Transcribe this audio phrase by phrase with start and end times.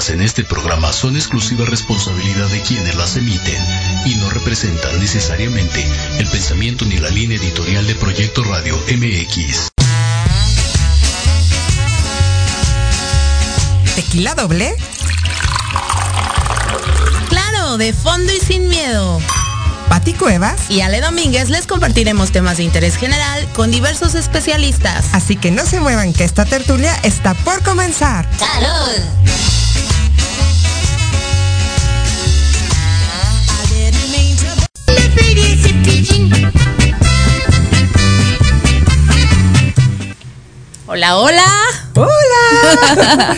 [0.00, 3.62] vertidas en este programa son exclusiva responsabilidad de quienes las emiten
[4.06, 5.84] y no representan necesariamente
[6.18, 9.70] el pensamiento ni la línea editorial de Proyecto Radio MX.
[13.94, 14.74] ¿Tequila doble?
[17.28, 19.20] Claro, de fondo y sin miedo.
[19.88, 20.70] ¿Pati Cuevas?
[20.70, 25.06] Y Ale Domínguez les compartiremos temas de interés general con diversos especialistas.
[25.12, 28.28] Así que no se muevan que esta tertulia está por comenzar.
[28.38, 29.59] ¡Salud!
[40.92, 41.46] Hola, hola.
[41.94, 43.36] ¡Hola!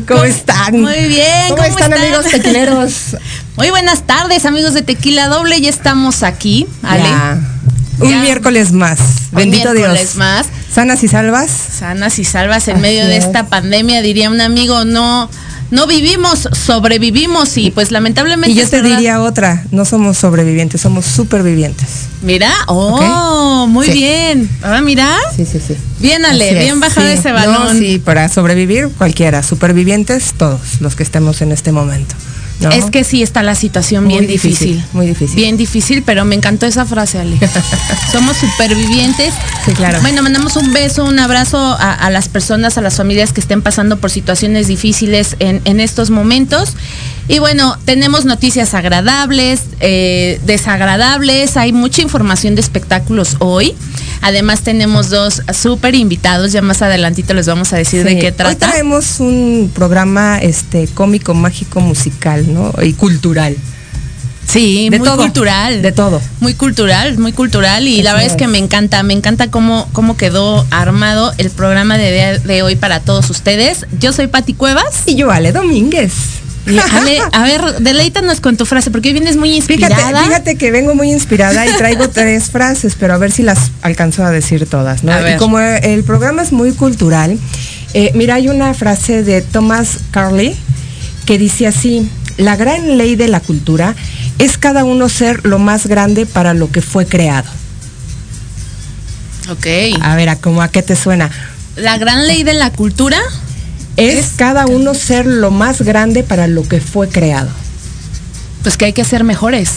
[0.08, 0.80] ¿Cómo están?
[0.80, 1.48] Muy bien.
[1.50, 3.18] ¿Cómo, están, amigos tequileros?
[3.58, 5.60] Muy buenas tardes, amigos de Tequila Doble.
[5.60, 7.02] Ya estamos aquí, Ale.
[7.02, 7.38] Ya.
[7.98, 8.20] Un Ya.
[8.22, 8.98] miércoles más.
[9.32, 10.16] Un Bendito miércoles Dios.
[10.16, 10.46] más.
[10.72, 11.50] Sanas y salvas.
[11.50, 13.24] Sanas y salvas en Así medio de es.
[13.26, 15.28] esta pandemia, diría un amigo, no,
[15.70, 18.52] no vivimos, sobrevivimos y pues lamentablemente.
[18.52, 18.96] Y yo te verdad.
[18.96, 22.06] diría otra, no somos sobrevivientes, somos supervivientes.
[22.22, 23.92] Mira, oh, muy Sí.
[23.92, 24.48] bien.
[24.62, 25.16] Ah, mira.
[25.34, 25.76] Sí, sí, sí.
[26.00, 26.58] Bien, Ale, es.
[26.64, 27.14] bien bajado Sí.
[27.14, 27.78] ese No, balón.
[27.78, 32.14] sí, para sobrevivir cualquiera, supervivientes todos los que estemos en este momento.
[32.60, 32.70] ¿No?
[32.70, 35.36] Es que sí está la situación Muy bien difícil, difícil, muy difícil.
[35.36, 37.38] Bien difícil, pero me encantó esa frase, Ale.
[38.12, 39.34] Somos supervivientes.
[39.64, 40.00] Sí, claro.
[40.00, 43.62] Bueno, mandamos un beso, un abrazo a, a las personas, a las familias que estén
[43.62, 46.74] pasando por situaciones difíciles en, en estos momentos.
[47.28, 53.74] Y bueno, tenemos noticias agradables, eh, desagradables, hay mucha información de espectáculos hoy.
[54.22, 58.32] Además tenemos dos súper invitados, ya más adelantito les vamos a decir de qué Hoy
[58.32, 58.70] trata.
[58.70, 62.72] traemos un programa este cómico, mágico, musical, ¿no?
[62.82, 63.56] Y cultural.
[64.48, 65.82] Sí, De muy todo, cultural.
[65.82, 66.20] de todo.
[66.40, 67.88] Muy cultural, muy cultural.
[67.88, 71.98] Y la verdad es que me encanta, me encanta cómo, cómo quedó armado el programa
[71.98, 73.86] de, de, de hoy para todos ustedes.
[74.00, 75.02] Yo soy Pati Cuevas.
[75.06, 76.12] Y yo, Ale Domínguez.
[76.66, 79.96] Ale, a ver, deleítanos con tu frase, porque hoy vienes muy inspirada.
[79.96, 83.70] Fíjate, fíjate que vengo muy inspirada y traigo tres frases, pero a ver si las
[83.82, 85.12] alcanzo a decir todas, ¿no?
[85.28, 87.38] Y como el programa es muy cultural,
[87.94, 90.56] eh, mira, hay una frase de Thomas Carlyle
[91.24, 93.94] que dice así, la gran ley de la cultura
[94.38, 97.48] es cada uno ser lo más grande para lo que fue creado.
[99.48, 99.66] Ok.
[100.02, 101.30] A ver, ¿a, cómo, ¿a qué te suena?
[101.76, 103.18] La gran ley de la cultura.
[103.96, 107.48] Es, cada uno ser lo más grande para lo que fue creado.
[108.62, 109.70] Pues que hay que ser mejores.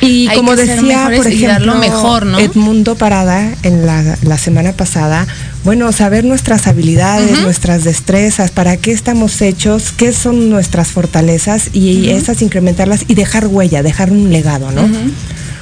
[0.00, 2.38] Y Hay como decía, por ejemplo, lo mejor, ¿no?
[2.40, 5.28] Edmundo Parada en la, la semana pasada,
[5.62, 12.10] bueno, saber nuestras habilidades, nuestras destrezas, para qué estamos hechos, qué son nuestras fortalezas y
[12.10, 14.88] esas incrementarlas y dejar huella, dejar un legado, ¿no?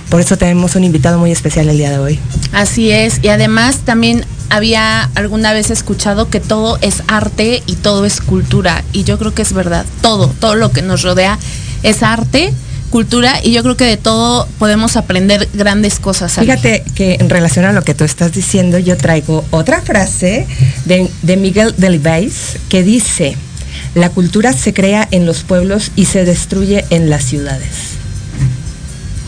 [0.09, 2.19] Por eso tenemos un invitado muy especial el día de hoy.
[2.53, 3.21] Así es.
[3.23, 8.85] Y además también había alguna vez escuchado que todo es arte y todo es cultura.
[8.93, 9.87] Y yo creo que es verdad.
[10.02, 11.38] Todo, todo lo que nos rodea
[11.82, 12.52] es arte,
[12.91, 16.37] cultura y yo creo que de todo podemos aprender grandes cosas.
[16.37, 16.47] Ale.
[16.47, 20.47] Fíjate que en relación a lo que tú estás diciendo, yo traigo otra frase
[20.85, 23.37] de, de Miguel Delibes que dice,
[23.94, 27.94] la cultura se crea en los pueblos y se destruye en las ciudades.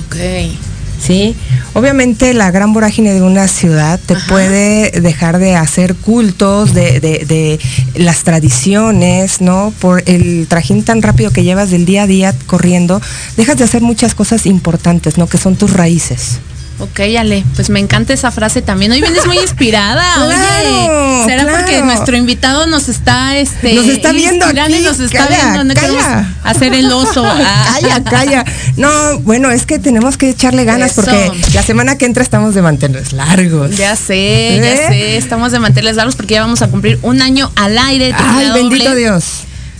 [0.06, 0.71] Ok.
[1.02, 1.34] ¿Sí?
[1.75, 4.26] Obviamente la gran vorágine de una ciudad te Ajá.
[4.28, 7.58] puede dejar de hacer cultos, de, de, de,
[7.94, 9.72] las tradiciones, ¿no?
[9.81, 13.00] Por el trajín tan rápido que llevas del día a día corriendo,
[13.37, 15.26] dejas de hacer muchas cosas importantes, ¿no?
[15.26, 16.38] Que son tus raíces.
[16.82, 18.90] Ok, Ale, pues me encanta esa frase también.
[18.90, 20.02] Hoy vienes muy inspirada.
[20.17, 21.58] claro, Oye, ¿será claro.
[21.58, 25.64] porque nuestro invitado nos está este nos está viendo aquí, y nos está calla, viendo?
[25.64, 25.87] No calla.
[25.87, 27.25] queremos hacer el oso.
[27.44, 27.79] Ah.
[27.81, 28.44] Calla, calla.
[28.76, 31.02] No, bueno, es que tenemos que echarle ganas Eso.
[31.02, 33.76] porque la semana que entra estamos de mantenernos largos.
[33.76, 34.87] Ya sé, ya ¿Eh?
[34.88, 35.17] sé.
[35.17, 38.12] Estamos de manteles largos porque ya vamos a cumplir un año al aire.
[38.17, 38.62] Ay, doble.
[38.62, 39.25] bendito Dios.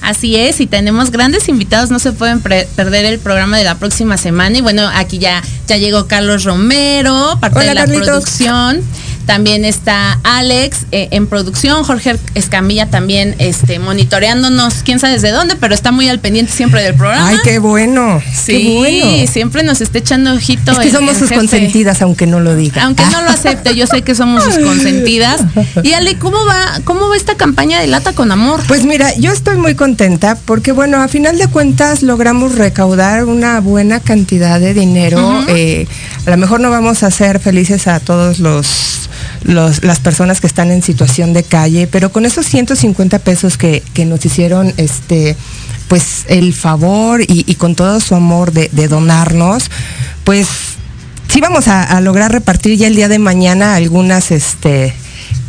[0.03, 4.17] Así es, y tenemos grandes invitados, no se pueden perder el programa de la próxima
[4.17, 4.59] semana.
[4.59, 8.07] Y bueno, aquí ya, ya llegó Carlos Romero, parte Hola, de la Carlitos.
[8.09, 8.83] producción.
[9.27, 15.57] También está Alex eh, en producción, Jorge Escamilla también este, monitoreándonos, quién sabe desde dónde,
[15.57, 17.29] pero está muy al pendiente siempre del programa.
[17.29, 18.21] Ay, qué bueno.
[18.35, 19.33] sí, qué bueno.
[19.33, 20.73] siempre nos está echando ojito.
[20.73, 21.41] Es que el- somos el sus jefe.
[21.41, 22.83] consentidas, aunque no lo diga.
[22.85, 25.41] Aunque no lo acepte, yo sé que somos sus consentidas.
[25.83, 28.61] Y Ale, ¿cómo va, cómo va esta campaña de Lata con Amor?
[28.69, 33.61] Pues mira, yo estoy muy contenta porque, bueno, a final de cuentas logramos recaudar una
[33.61, 35.45] buena cantidad de dinero.
[35.49, 35.87] Eh,
[36.27, 39.09] a lo mejor no vamos a hacer felices a todos los,
[39.45, 44.25] las personas que están en situación de calle, pero con esos 150 pesos que, nos
[44.25, 45.37] hicieron, este,
[45.89, 49.71] pues el favor y, con todo su amor de, de donarnos,
[50.25, 50.47] pues
[51.29, 54.95] sí vamos a, a lograr repartir ya el día de mañana algunas, este,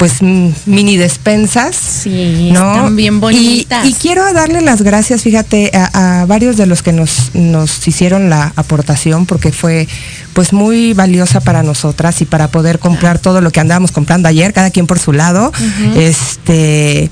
[0.04, 1.78] pues mini despensas.
[1.78, 2.74] Sí, ¿no?
[2.74, 3.88] están bien bonitas.
[3.88, 8.30] Y, quiero darle las gracias, fíjate, a, a varios de los que nos, nos hicieron
[8.30, 9.88] la aportación, porque fue
[10.34, 14.52] pues muy valiosa para nosotras y para poder comprar todo lo que andábamos comprando ayer,
[14.52, 15.54] cada quien por su lado.
[15.96, 17.10] Este.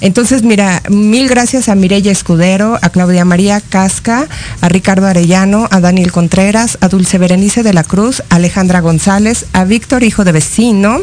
[0.00, 4.26] Entonces, mira, mil gracias a Mireya Escudero, a Claudia María Casca,
[4.60, 9.46] a Ricardo Arellano, a Daniel Contreras, a Dulce Berenice de la Cruz, a Alejandra González,
[9.52, 10.98] a Víctor, hijo de vecino,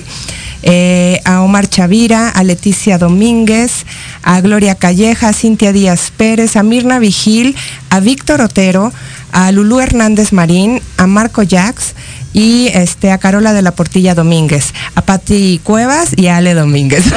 [0.63, 3.85] eh, a Omar Chavira, a Leticia Domínguez,
[4.23, 7.55] a Gloria Calleja, a Cintia Díaz Pérez, a Mirna Vigil,
[7.89, 8.91] a Víctor Otero,
[9.31, 11.95] a Lulú Hernández Marín, a Marco Jax
[12.33, 17.05] y este a Carola de la Portilla Domínguez, a Patti Cuevas y a Ale Domínguez.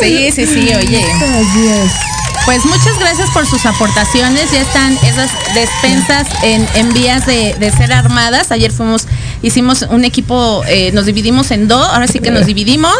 [0.00, 1.04] Sí, sí, sí, oye.
[2.44, 4.50] Pues muchas gracias por sus aportaciones.
[4.50, 8.50] Ya están esas despensas en, en vías de, de ser armadas.
[8.50, 9.06] Ayer fuimos,
[9.44, 12.96] hicimos un equipo, eh, nos dividimos en dos, ahora sí que nos dividimos.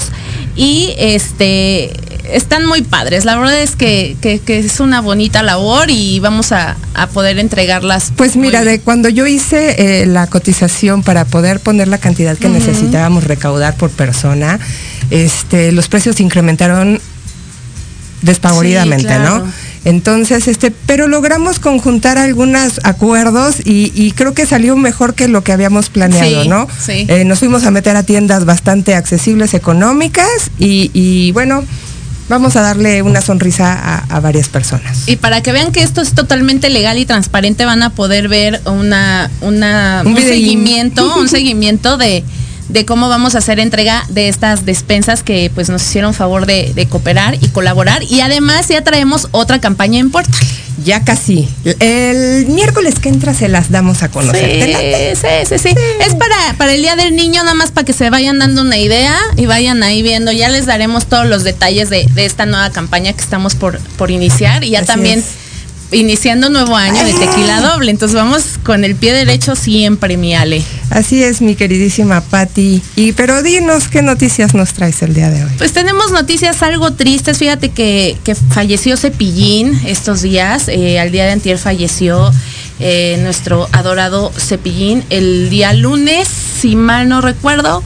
[0.56, 1.92] Y este
[2.32, 3.24] están muy padres.
[3.24, 7.38] La verdad es que, que- que es una bonita labor y vamos a, a poder
[7.40, 8.12] entregarlas.
[8.16, 8.74] Pues mira, bien.
[8.74, 13.76] de cuando yo hice eh, la cotización para poder poner la cantidad que necesitábamos recaudar
[13.76, 14.60] por persona,
[15.10, 17.00] este, los precios incrementaron
[18.22, 19.38] despavoridamente, Sí, claro.
[19.40, 19.52] ¿no?
[19.84, 25.44] Entonces, este, pero logramos conjuntar algunos acuerdos y, y creo que salió mejor que lo
[25.44, 26.66] que habíamos planeado, Sí, ¿no?
[26.84, 27.06] sí.
[27.08, 30.26] Eh, nos fuimos a meter a tiendas bastante accesibles, económicas
[30.58, 31.62] y, y bueno,
[32.28, 35.06] vamos a darle una sonrisa a, a varias personas.
[35.06, 38.62] Y para que vean que esto es totalmente legal y transparente, van a poder ver
[38.64, 42.24] una, una Un seguimiento, un seguimiento de,
[42.68, 46.72] de cómo vamos a hacer entrega de estas despensas que pues nos hicieron favor de,
[46.74, 48.02] de cooperar y colaborar.
[48.02, 50.36] Y además ya traemos otra campaña en puerta.
[50.82, 51.48] Ya casi.
[51.78, 55.14] El miércoles que entra se las damos a conocer.
[55.16, 58.10] Sí, sí, sí, Es para, para el Día del Niño, nada más para que se
[58.10, 60.32] vayan dando una idea y vayan ahí viendo.
[60.32, 64.10] Ya les daremos todos los detalles de, de esta nueva campaña que estamos por, por
[64.10, 65.43] iniciar y ya Así también es.
[65.92, 67.90] Iniciando nuevo año de tequila doble.
[67.90, 70.62] Entonces vamos con el pie derecho siempre, mi Ale.
[70.90, 72.82] Así es, mi queridísima Patti.
[72.96, 75.50] Y pero dinos qué noticias nos traes el día de hoy.
[75.58, 77.38] Pues tenemos noticias algo tristes.
[77.38, 80.68] Fíjate que, que falleció Cepillín estos días.
[80.68, 82.32] Eh, al día de antier falleció
[82.80, 87.82] eh, nuestro adorado Cepillín el día lunes, si mal no recuerdo.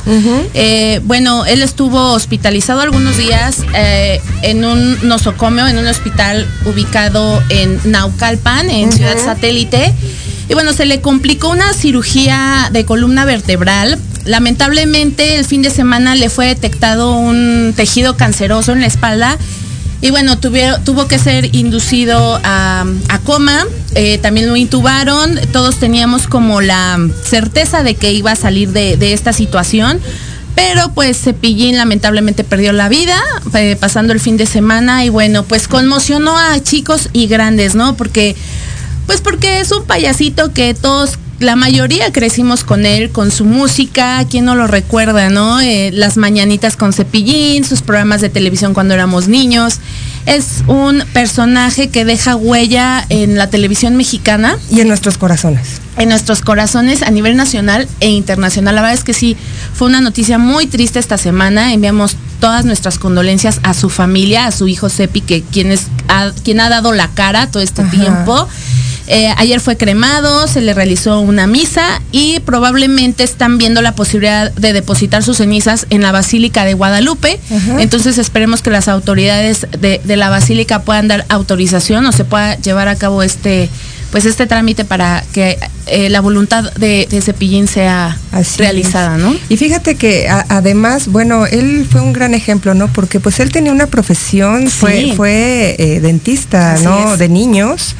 [0.54, 7.42] Eh, bueno, él estuvo hospitalizado algunos días eh, en un nosocomio, en un hospital ubicado
[7.50, 8.92] en Naucalpan, en.
[8.92, 9.92] Ciudad Satélite.
[10.49, 13.99] Y bueno, se le complicó una cirugía de columna vertebral.
[14.25, 19.37] Lamentablemente el fin de semana le fue detectado un tejido canceroso en la espalda.
[20.00, 26.28] Y bueno, tuvo que ser inducido a, a coma, eh, también lo intubaron, todos teníamos
[26.28, 30.00] como la certeza de que iba a salir de, de esta situación,
[30.55, 33.17] pero pues Cepillín lamentablemente perdió la vida
[33.55, 37.97] eh, pasando el fin de semana y bueno, pues conmocionó a chicos y grandes, ¿no?
[37.97, 38.37] Porque
[39.07, 44.25] Pues porque es un payasito que todos la mayoría crecimos con él, con su música,
[44.28, 45.61] ¿quién no lo recuerda, no?
[45.61, 49.78] Eh, las mañanitas con Cepillín, sus programas de televisión cuando éramos niños.
[50.26, 54.59] Es un personaje que deja huella en la televisión mexicana.
[54.71, 55.80] Y en nuestros corazones.
[55.97, 58.75] En nuestros corazones a nivel nacional e internacional.
[58.75, 59.37] La verdad es que sí,
[59.73, 61.73] fue una noticia muy triste esta semana.
[61.73, 65.87] Enviamos todas nuestras condolencias a su familia, a su hijo Cepi, que quien, es,
[66.45, 68.49] quien ha dado la cara todo este tiempo.
[69.10, 74.52] Eh, ayer fue cremado, se le realizó una misa y probablemente están viendo la posibilidad
[74.52, 77.40] de depositar sus cenizas en la Basílica de Guadalupe.
[77.78, 82.88] Entonces esperemos que las autoridades de, la Basílica puedan dar autorización o se pueda llevar
[82.88, 83.70] a cabo este
[84.10, 88.18] pues este trámite para que eh, la voluntad de, Cepillín sea
[88.56, 89.36] realizada, ¿no?
[89.50, 92.90] Y fíjate que además, bueno, él fue un gran ejemplo, ¿no?
[92.90, 97.18] Porque pues él tenía una profesión, fue, fue eh, dentista, ¿no?
[97.18, 97.96] De niños.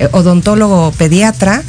[0.00, 1.62] Eh, odontólogo pediatra.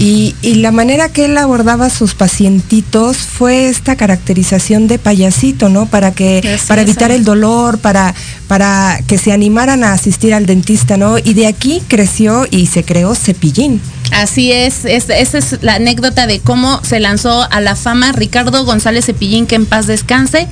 [0.00, 5.86] Y, la manera que él abordaba sus pacientitos fue esta caracterización de payasito, ¿no?
[5.86, 8.14] Para que, para evitar el dolor, para,
[8.46, 11.18] para que se animaran a asistir al dentista, ¿no?
[11.18, 13.80] Y de aquí creció y se creó Cepillín.
[14.12, 19.06] Así es, esa es la anécdota de cómo se lanzó a la fama Ricardo González
[19.06, 20.46] Cepillín, que en paz descanse.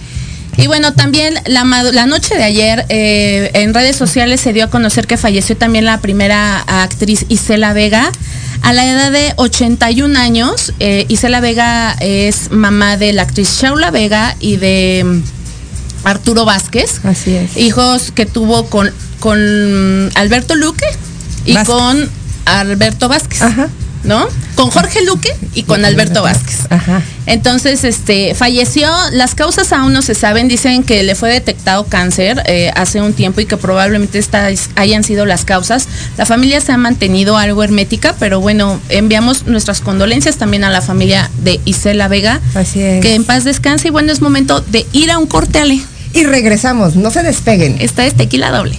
[0.57, 4.71] Y bueno, también la, la noche de ayer eh, en redes sociales se dio a
[4.71, 8.11] conocer que falleció también la primera actriz Isela Vega.
[8.63, 13.91] A la edad de 81 años, eh, Isela Vega es mamá de la actriz Shaula
[13.91, 17.01] Vega y de mm, Arturo Vázquez.
[17.05, 17.57] Así es.
[17.57, 20.87] Hijos que tuvo con, con Alberto Luque
[21.45, 22.09] y con
[22.47, 23.43] Alberto Vázquez.
[23.43, 23.69] Ajá.
[24.07, 24.27] ¿No?
[24.55, 26.61] Con Jorge Luque y con Alberto Vázquez.
[27.27, 28.89] Entonces, este, falleció.
[29.13, 30.49] Las causas aún no se saben.
[30.49, 35.05] Dicen que le fue detectado cáncer eh, hace un tiempo y que probablemente estas hayan
[35.05, 35.89] sido las causas.
[36.17, 40.81] La familia se ha mantenido algo hermética, pero bueno, enviamos nuestras condolencias también a la
[40.81, 42.41] familia de Isela Vega.
[42.55, 43.03] Así es.
[43.03, 45.81] Que en paz descanse y bueno, es momento de ir a un corte, Ale.
[46.13, 47.77] Y regresamos, no se despeguen.
[47.81, 48.79] Esta es tequila doble.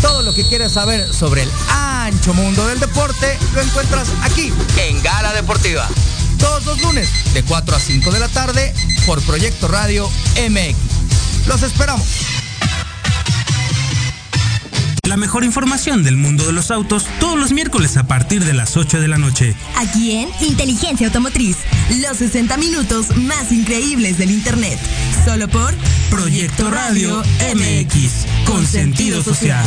[0.00, 5.02] Todo lo que quieres saber sobre el ancho mundo del deporte lo encuentras aquí en
[5.02, 5.88] Gala Deportiva.
[6.38, 8.74] Todos los lunes de 4 a 5 de la tarde
[9.06, 10.08] por Proyecto Radio
[10.48, 11.46] MX.
[11.46, 12.35] Los esperamos.
[15.16, 19.00] Mejor información del mundo de los autos todos los miércoles a partir de las 8
[19.00, 19.54] de la noche.
[19.76, 21.56] Aquí en Inteligencia Automotriz,
[22.06, 24.78] los 60 minutos más increíbles del Internet.
[25.24, 25.74] Solo por
[26.10, 27.22] Proyecto Radio
[27.54, 29.66] MX, con sentido social.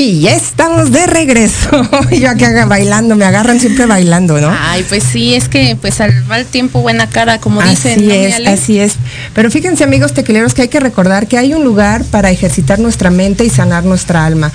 [0.00, 1.68] Y ya estamos de regreso.
[2.10, 4.50] Yo aquí bailando, me agarran siempre bailando, ¿no?
[4.50, 7.98] Ay, pues sí, es que pues al mal tiempo buena cara, como dicen.
[7.98, 8.94] Así es, así es.
[9.34, 13.10] Pero fíjense amigos tequileros que hay que recordar que hay un lugar para ejercitar nuestra
[13.10, 14.50] mente y sanar nuestra alma.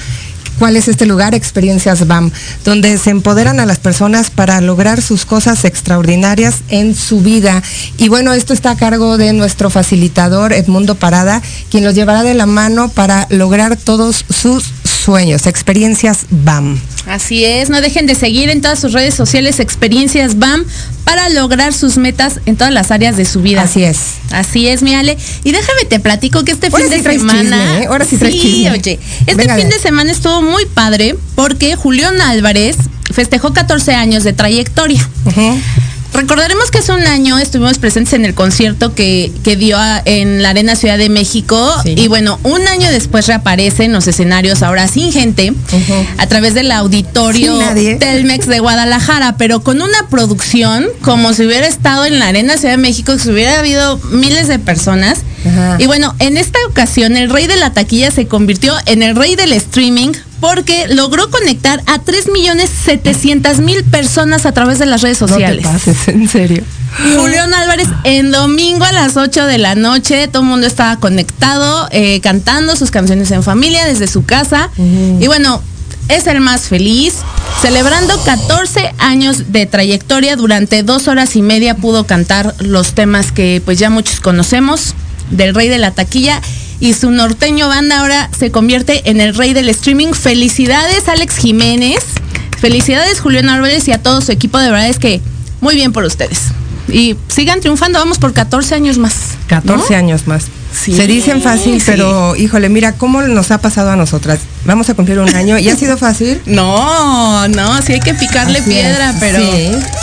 [0.57, 1.35] ¿Cuál es este lugar?
[1.35, 2.31] Experiencias BAM,
[2.63, 7.61] donde se empoderan a las personas para lograr sus cosas extraordinarias en su vida.
[7.97, 12.33] Y bueno, esto está a cargo de nuestro facilitador Edmundo Parada, quien los llevará de
[12.33, 14.71] la mano para lograr todos sus
[15.05, 16.79] sueños, experiencias BAM.
[17.07, 20.65] Así es, no dejen de seguir en todas sus redes sociales experiencias BAM
[21.03, 23.61] para lograr sus metas en todas las áreas de su vida.
[23.61, 24.15] Así es.
[24.31, 25.15] Así es, mi Ale.
[25.43, 27.79] Y déjame te platico que este fin de semana.
[27.79, 27.85] ¿eh?
[27.85, 28.99] Ahora sí, sí oye.
[29.27, 32.75] Este fin de semana estuvo muy padre porque Julián Álvarez
[33.11, 35.07] festejó 14 años de trayectoria.
[36.15, 40.75] Recordaremos que hace un año estuvimos presentes en el concierto que, dio en la Arena
[40.77, 41.73] Ciudad de México.
[41.83, 45.53] Y bueno, un año después reaparece en los escenarios ahora sin gente
[46.17, 47.59] a través del auditorio
[47.99, 52.75] Telmex de Guadalajara, pero con una producción como si hubiera estado en la Arena Ciudad
[52.75, 55.19] de México, si hubiera habido miles de personas.
[55.79, 59.35] Y bueno, en esta ocasión el rey de la taquilla se convirtió en el rey
[59.35, 65.63] del streaming porque logró conectar a 3.700.000 personas a través de las redes sociales.
[65.63, 66.63] No te pases, en serio.
[67.17, 71.87] Julián Álvarez en domingo a las 8 de la noche, todo el mundo estaba conectado,
[71.91, 74.69] eh, cantando sus canciones en familia desde su casa.
[74.77, 75.61] Y bueno,
[76.07, 77.15] es el más feliz.
[77.61, 83.61] Celebrando 14 años de trayectoria, durante dos horas y media pudo cantar los temas que
[83.63, 84.93] pues ya muchos conocemos
[85.31, 86.41] del rey de la taquilla
[86.79, 90.13] y su norteño banda ahora se convierte en el rey del streaming.
[90.13, 92.03] Felicidades Alex Jiménez,
[92.59, 95.21] felicidades Julián Álvarez y a todo su equipo, de verdad es que
[95.61, 96.39] muy bien por ustedes.
[96.87, 99.31] Y sigan triunfando, vamos por 14 años más.
[99.47, 100.45] 14 años más.
[100.75, 104.41] Se dicen fácil, pero híjole, mira cómo nos ha pasado a nosotras.
[104.65, 105.57] Vamos a cumplir un año.
[105.57, 106.41] ¿Y ha sido fácil?
[106.55, 109.39] No, no, sí hay que picarle piedra, pero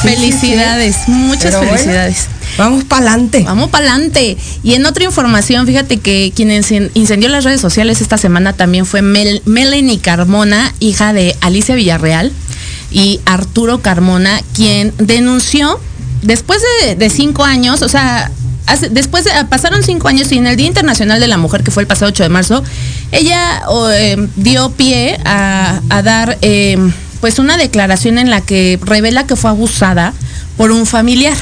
[0.02, 2.28] felicidades, muchas felicidades.
[2.58, 3.42] Vamos para adelante.
[3.44, 4.36] Vamos para adelante.
[4.62, 9.02] Y en otra información, fíjate que quien incendió las redes sociales esta semana también fue
[9.02, 12.32] Melanie Carmona, hija de Alicia Villarreal
[12.90, 15.80] y Arturo Carmona, quien denunció
[16.22, 16.60] después
[16.96, 18.30] de, cinco años, o sea,
[18.90, 21.82] después de, pasaron cinco años y en el Día Internacional de la Mujer, que fue
[21.82, 22.62] el pasado 8 de marzo,
[23.10, 23.62] ella
[23.94, 26.78] eh, dio pie a, dar eh,
[27.20, 30.12] pues una declaración en la que revela que fue abusada
[30.56, 31.36] por un familiar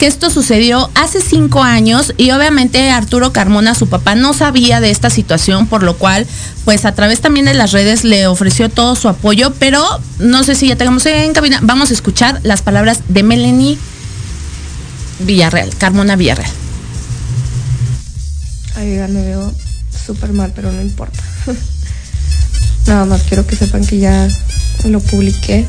[0.00, 4.90] que esto sucedió hace cinco años y obviamente Arturo Carmona, su papá, no sabía de
[4.90, 6.26] esta situación, por lo cual,
[6.64, 9.84] pues a través también de las redes le ofreció todo su apoyo, pero
[10.18, 13.78] no sé si ya tengamos en cabina, vamos a escuchar las palabras de Melanie
[15.20, 16.50] Villarreal, Carmona Villarreal.
[18.76, 19.52] Ay, me veo
[20.06, 21.22] súper mal, pero no importa.
[22.86, 24.28] Nada más quiero que sepan que ya
[24.84, 25.66] lo publiqué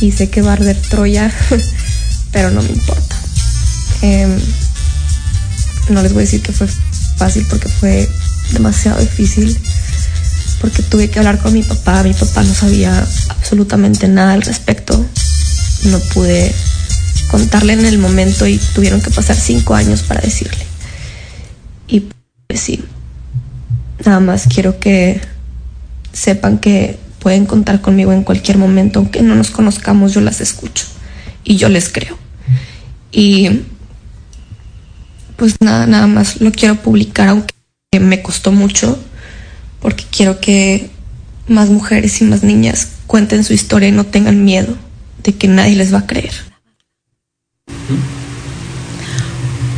[0.00, 1.32] y sé que va a arder Troya,
[2.32, 3.16] pero no me importa.
[4.02, 4.38] Em,
[5.88, 6.68] no les voy a decir que fue
[7.16, 8.08] fácil porque fue
[8.52, 9.58] demasiado difícil,
[10.60, 15.04] porque tuve que hablar con mi papá, mi papá no sabía absolutamente nada al respecto,
[15.84, 16.54] no pude
[17.30, 20.64] contarle en el momento y tuvieron que pasar cinco años para decirle.
[21.86, 22.04] Y
[22.46, 22.84] pues sí,
[24.04, 25.20] nada más quiero que
[26.12, 30.86] sepan que pueden contar conmigo en cualquier momento, aunque no nos conozcamos, yo las escucho
[31.44, 32.18] y yo les creo.
[33.12, 33.62] Y
[35.36, 37.54] pues nada, nada más lo quiero publicar, aunque
[38.00, 38.98] me costó mucho,
[39.80, 40.90] porque quiero que
[41.48, 44.76] más mujeres y más niñas cuenten su historia y no tengan miedo
[45.22, 46.49] de que nadie les va a creer.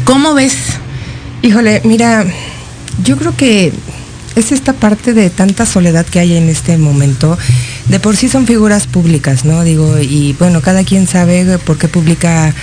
[0.04, 0.54] ¿Cómo ves?
[1.42, 2.24] Híjole, mira,
[3.04, 3.72] yo creo que
[4.34, 7.38] es esta parte de tanta soledad que hay en este momento.
[7.88, 9.64] De por sí son figuras públicas, ¿no?
[9.64, 12.54] Digo, y bueno, cada quien sabe por qué publica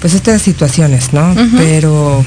[0.00, 1.34] pues estas situaciones, ¿no?
[1.56, 2.24] Pero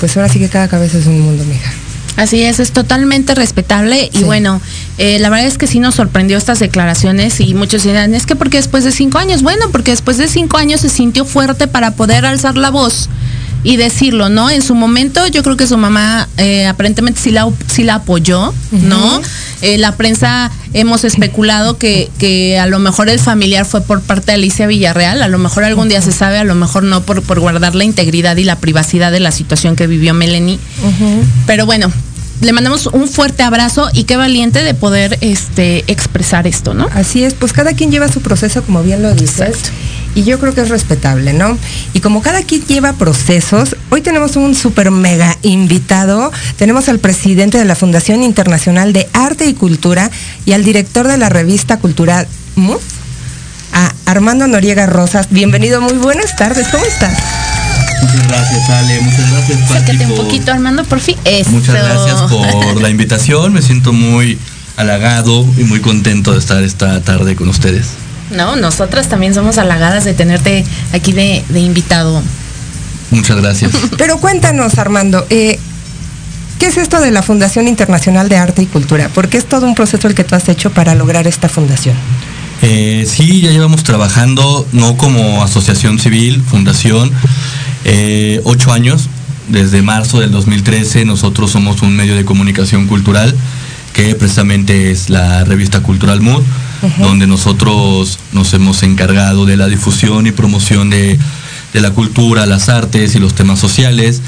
[0.00, 1.72] pues ahora sí que cada cabeza es un mundo, mija.
[2.16, 4.60] Así es, es totalmente respetable y bueno,
[4.98, 8.36] eh, la verdad es que sí nos sorprendió estas declaraciones y muchos dirán, es que
[8.36, 11.92] porque después de cinco años, bueno, porque después de cinco años se sintió fuerte para
[11.92, 13.08] poder alzar la voz
[13.64, 14.50] y decirlo, ¿no?
[14.50, 18.54] En su momento yo creo que su mamá eh, aparentemente sí la, sí la apoyó,
[18.70, 19.20] ¿no?
[19.64, 24.26] Eh, la prensa hemos especulado que, que, a lo mejor el familiar fue por parte
[24.26, 27.22] de Alicia Villarreal, a lo mejor algún día se sabe, a lo mejor no por,
[27.22, 30.58] por guardar la integridad y la privacidad de la situación que vivió Melanie.
[31.46, 31.90] Pero bueno,
[32.42, 36.86] le mandamos un fuerte abrazo y qué valiente de poder este, expresar esto, ¿no?
[36.92, 39.56] Así es, pues cada quien lleva su proceso, como bien lo dices.
[40.14, 41.58] Y yo creo que es respetable, ¿no?
[41.92, 46.30] Y como cada quien lleva procesos, hoy tenemos un super mega invitado.
[46.56, 50.10] Tenemos al presidente de la Fundación Internacional de Arte y Cultura
[50.46, 52.82] y al director de la revista cultural MUF,
[53.72, 55.28] a Armando Noriega Rosas.
[55.30, 57.18] Bienvenido, muy buenas tardes, ¿cómo estás?
[58.02, 59.00] Muchas gracias, Ale.
[59.00, 61.16] Muchas gracias, Pati, un poquito, Armando, por fin.
[61.48, 63.52] Muchas gracias por la invitación.
[63.52, 64.38] Me siento muy
[64.76, 68.03] halagado y muy contento de estar esta tarde con ustedes.
[68.30, 72.22] No, nosotras también somos halagadas de tenerte aquí de, de invitado.
[73.10, 73.72] Muchas gracias.
[73.98, 75.58] Pero cuéntanos, Armando, eh,
[76.58, 79.10] ¿qué es esto de la Fundación Internacional de Arte y Cultura?
[79.14, 81.96] Porque es todo un proceso el que tú has hecho para lograr esta fundación.
[82.62, 87.10] Eh, sí, ya llevamos trabajando, no como asociación civil, fundación,
[87.84, 89.08] eh, ocho años.
[89.48, 93.34] Desde marzo del 2013 nosotros somos un medio de comunicación cultural
[93.92, 96.42] que precisamente es la revista Cultural Mood,
[96.98, 101.18] donde nosotros nos hemos encargado de la difusión y promoción de,
[101.72, 104.22] de la cultura, las artes y los temas sociales.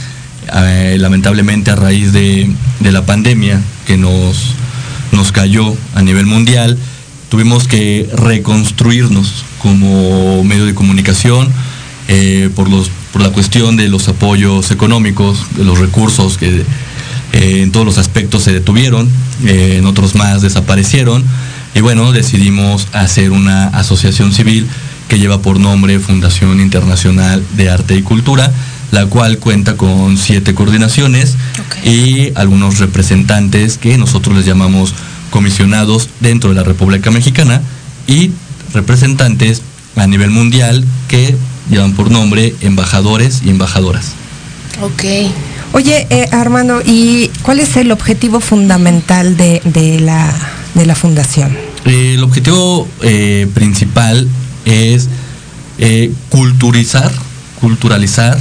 [0.54, 4.54] Eh, lamentablemente a raíz de, de la pandemia que nos,
[5.10, 6.78] nos cayó a nivel mundial,
[7.28, 11.48] tuvimos que reconstruirnos como medio de comunicación
[12.06, 16.62] eh, por, los, por la cuestión de los apoyos económicos, de los recursos que
[17.32, 19.08] eh, en todos los aspectos se detuvieron,
[19.44, 21.24] en otros más desaparecieron.
[21.76, 24.66] Y bueno, decidimos hacer una asociación civil
[25.08, 28.50] que lleva por nombre Fundación Internacional de Arte y Cultura,
[28.92, 31.36] la cual cuenta con siete coordinaciones
[31.84, 34.94] y algunos representantes que nosotros les llamamos
[35.28, 37.60] comisionados dentro de la República Mexicana
[38.06, 38.30] y
[38.72, 39.60] representantes
[39.96, 41.36] a nivel mundial que
[41.68, 44.12] llevan por nombre embajadores y embajadoras.
[44.80, 45.30] Ok.
[45.74, 50.32] Oye, eh, Armando, ¿y cuál es el objetivo fundamental de, de la,
[50.76, 51.56] de la fundación?
[51.84, 54.28] Eh, el objetivo eh, principal
[54.64, 55.08] es
[55.78, 57.10] eh, culturizar,
[57.60, 58.38] culturalizar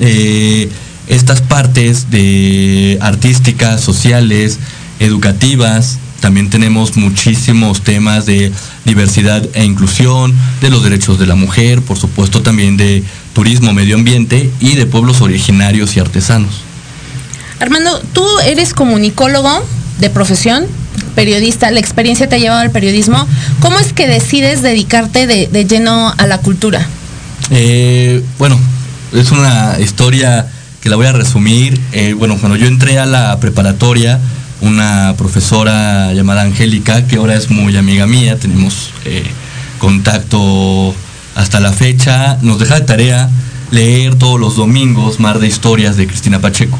[0.00, 0.68] eh,
[1.08, 4.58] estas partes de artísticas, sociales,
[5.00, 5.98] educativas.
[6.20, 8.52] También tenemos muchísimos temas de
[8.84, 13.96] diversidad e inclusión, de los derechos de la mujer, por supuesto también de turismo, medio
[13.96, 16.62] ambiente y de pueblos originarios y artesanos.
[17.60, 19.64] Armando, tú eres comunicólogo
[19.98, 20.66] de profesión,
[21.16, 23.26] periodista, la experiencia te ha llevado al periodismo.
[23.58, 26.86] ¿Cómo es que decides dedicarte de, de lleno a la cultura?
[27.50, 28.56] Eh, bueno,
[29.12, 30.46] es una historia
[30.80, 31.80] que la voy a resumir.
[31.90, 34.20] Eh, bueno, cuando yo entré a la preparatoria,
[34.60, 39.24] una profesora llamada Angélica, que ahora es muy amiga mía, tenemos eh,
[39.78, 40.94] contacto
[41.34, 43.28] hasta la fecha, nos deja de tarea
[43.70, 46.78] leer todos los domingos Mar de Historias de Cristina Pacheco.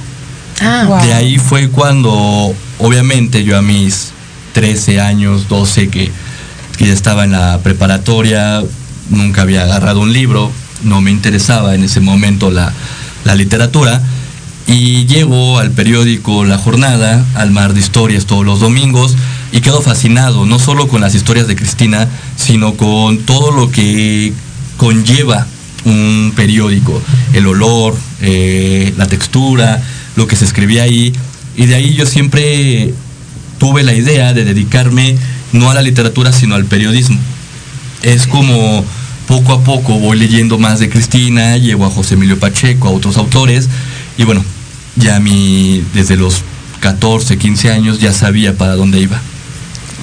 [0.60, 4.12] Ah, De ahí fue cuando, obviamente, yo a mis
[4.56, 6.10] 13 años, 12, que,
[6.78, 8.62] que ya estaba en la preparatoria,
[9.10, 10.50] nunca había agarrado un libro,
[10.82, 12.72] no me interesaba en ese momento la,
[13.24, 14.00] la literatura.
[14.66, 19.14] Y llego al periódico La Jornada, al mar de historias todos los domingos,
[19.52, 24.32] y quedo fascinado, no solo con las historias de Cristina, sino con todo lo que
[24.78, 25.46] conlleva
[25.84, 27.02] un periódico,
[27.34, 29.82] el olor, eh, la textura,
[30.16, 31.12] lo que se escribía ahí.
[31.58, 32.94] Y de ahí yo siempre
[33.58, 35.16] tuve la idea de dedicarme
[35.52, 37.18] no a la literatura, sino al periodismo.
[38.02, 38.84] Es como
[39.26, 43.16] poco a poco voy leyendo más de Cristina, llego a José Emilio Pacheco, a otros
[43.16, 43.68] autores,
[44.16, 44.44] y bueno,
[44.96, 46.42] ya a mí desde los
[46.80, 49.20] 14, 15 años ya sabía para dónde iba.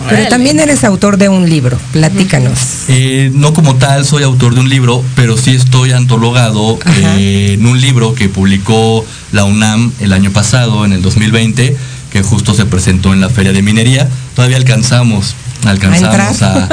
[0.09, 2.59] Pero también eres autor de un libro, platícanos.
[2.89, 7.65] Eh, no como tal soy autor de un libro, pero sí estoy antologado eh, en
[7.65, 11.77] un libro que publicó la UNAM el año pasado, en el 2020,
[12.13, 14.07] que justo se presentó en la Feria de Minería.
[14.35, 16.69] Todavía alcanzamos, alcanzamos a,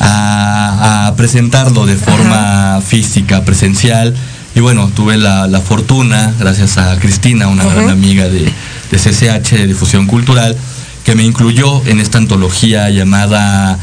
[0.00, 4.14] a- a presentarlo de forma física, presencial.
[4.54, 8.44] Y bueno, tuve la, la fortuna, gracias a Cristina, una gran amiga de,
[8.90, 10.56] de CCH, de Difusión Cultural,
[11.04, 13.78] que me incluyó en esta antología llamada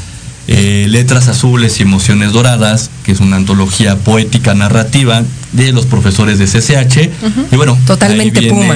[0.47, 6.39] eh, Letras Azules y Emociones Doradas, que es una antología poética narrativa de los profesores
[6.39, 7.09] de CCH.
[7.51, 8.75] Y bueno, Totalmente ahí Puma.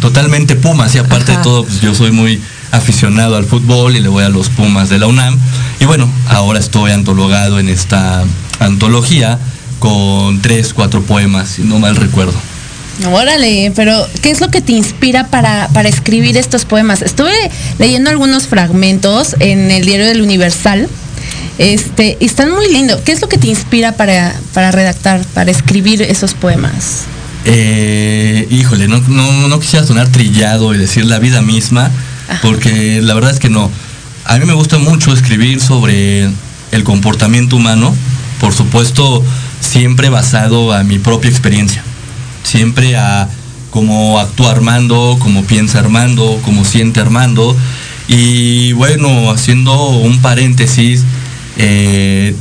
[0.00, 1.40] Totalmente Pumas, y aparte Ajá.
[1.40, 4.88] de todo, pues yo soy muy aficionado al fútbol y le voy a los Pumas
[4.88, 5.36] de la UNAM.
[5.80, 8.24] Y bueno, ahora estoy antologado en esta
[8.60, 9.38] antología
[9.80, 12.34] con tres, cuatro poemas, si no mal recuerdo.
[13.06, 17.02] Órale, pero ¿qué es lo que te inspira para, para escribir estos poemas?
[17.02, 17.32] Estuve
[17.78, 20.88] leyendo algunos fragmentos en el diario del Universal.
[21.58, 23.00] Este, y están muy lindos.
[23.02, 27.02] ¿Qué es lo que te inspira para, para redactar, para escribir esos poemas?
[27.44, 31.90] Eh, híjole, no, no, no quisiera sonar trillado y decir la vida misma,
[32.42, 33.70] porque la verdad es que no.
[34.24, 36.28] A mí me gusta mucho escribir sobre
[36.72, 37.94] el comportamiento humano
[38.40, 39.22] por supuesto,
[39.60, 41.84] siempre basado a mi propia experiencia.
[42.42, 43.28] Siempre a
[43.70, 47.56] cómo actúa Armando, cómo piensa Armando, cómo siente Armando.
[48.08, 51.04] Y bueno, haciendo un paréntesis,
[51.56, 52.34] eh,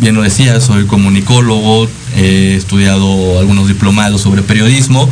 [0.00, 5.08] bien lo decía, soy comunicólogo, he estudiado algunos diplomados sobre periodismo,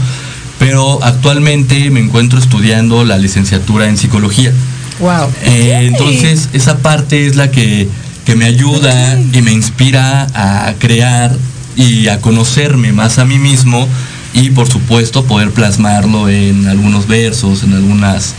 [0.58, 4.52] pero actualmente me encuentro estudiando la licenciatura en psicología.
[4.98, 5.30] Wow.
[5.44, 7.88] Eh, entonces, esa parte es la que,
[8.26, 11.34] que me ayuda y me inspira a crear
[11.76, 13.88] y a conocerme más a mí mismo
[14.32, 18.34] y por supuesto poder plasmarlo en algunos versos, en algunas,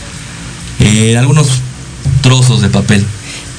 [0.80, 1.60] en algunos
[2.22, 3.04] trozos de papel.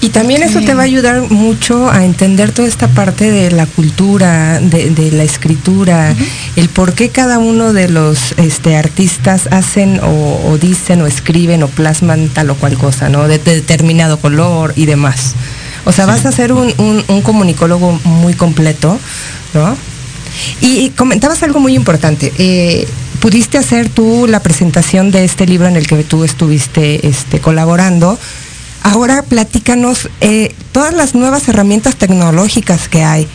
[0.02, 3.66] Y también eso te va a ayudar mucho a entender toda esta parte de la
[3.66, 6.14] cultura, de, de la escritura,
[6.58, 11.64] el por qué cada uno de los este, artistas hacen o, o dicen o escriben
[11.64, 13.30] o plasman tal o cual cosa, ¿no?
[13.30, 15.36] De, de determinado color y demás.
[15.86, 19.00] O sea, vas a ser un, un- un comunicólogo muy completo,
[19.54, 19.78] ¿no?
[20.62, 22.32] Y comentabas algo muy importante.
[22.38, 22.88] eh,
[23.24, 28.20] pudiste hacer tú la presentación de este libro en el que tú estuviste este, colaborando.
[28.82, 33.26] Ahora platícanos eh, todas las nuevas herramientas tecnológicas que hay.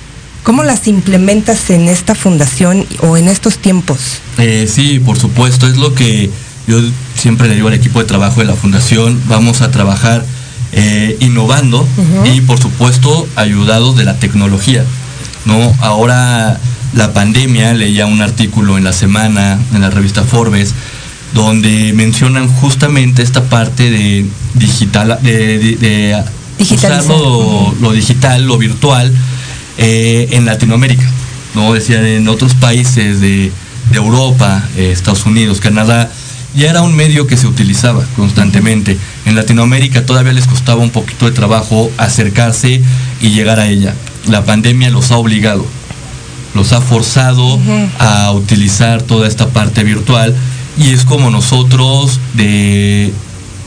[0.42, 3.98] ¿Cómo las implementas en esta fundación o en estos tiempos?
[4.36, 6.30] Eh, sí, por supuesto, es lo que
[6.66, 6.80] yo
[7.14, 10.22] siempre le digo al equipo de trabajo de la fundación, vamos a trabajar
[10.72, 11.88] eh, innovando
[12.26, 14.84] y por supuesto ayudados de la tecnología.
[15.46, 15.74] ¿no?
[15.80, 16.60] Ahora
[16.94, 20.74] la pandemia, leía un artículo en la semana, en la revista Forbes,
[21.34, 26.24] donde mencionan justamente esta parte de digital, de, de- de
[26.74, 29.12] usar lo, lo digital, lo virtual
[29.76, 31.04] eh, en Latinoamérica.
[31.54, 31.72] ¿no?
[31.74, 33.52] Decían en otros países de,
[33.90, 36.10] de Europa, eh, Estados Unidos, Canadá,
[36.54, 38.96] ya era un medio que se utilizaba constantemente.
[39.26, 42.80] En Latinoamérica todavía les costaba un poquito de trabajo acercarse
[43.20, 43.94] y llegar a ella.
[44.26, 45.66] La pandemia los ha obligado,
[46.54, 47.58] los ha forzado
[47.98, 50.34] a utilizar toda esta parte virtual
[50.78, 53.12] y es como nosotros de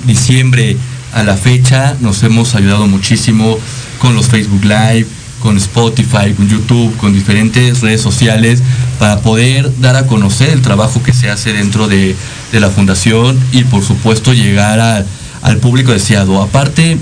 [0.06, 0.78] diciembre
[1.14, 3.58] a la fecha nos hemos ayudado muchísimo
[4.00, 5.06] con los Facebook Live,
[5.42, 8.62] con Spotify, con YouTube, con diferentes redes sociales
[9.00, 12.16] para poder dar a conocer el trabajo que se hace dentro de,
[12.52, 15.06] de la fundación y por supuesto llegar a-
[15.42, 16.40] al público deseado.
[16.42, 16.98] Aparte,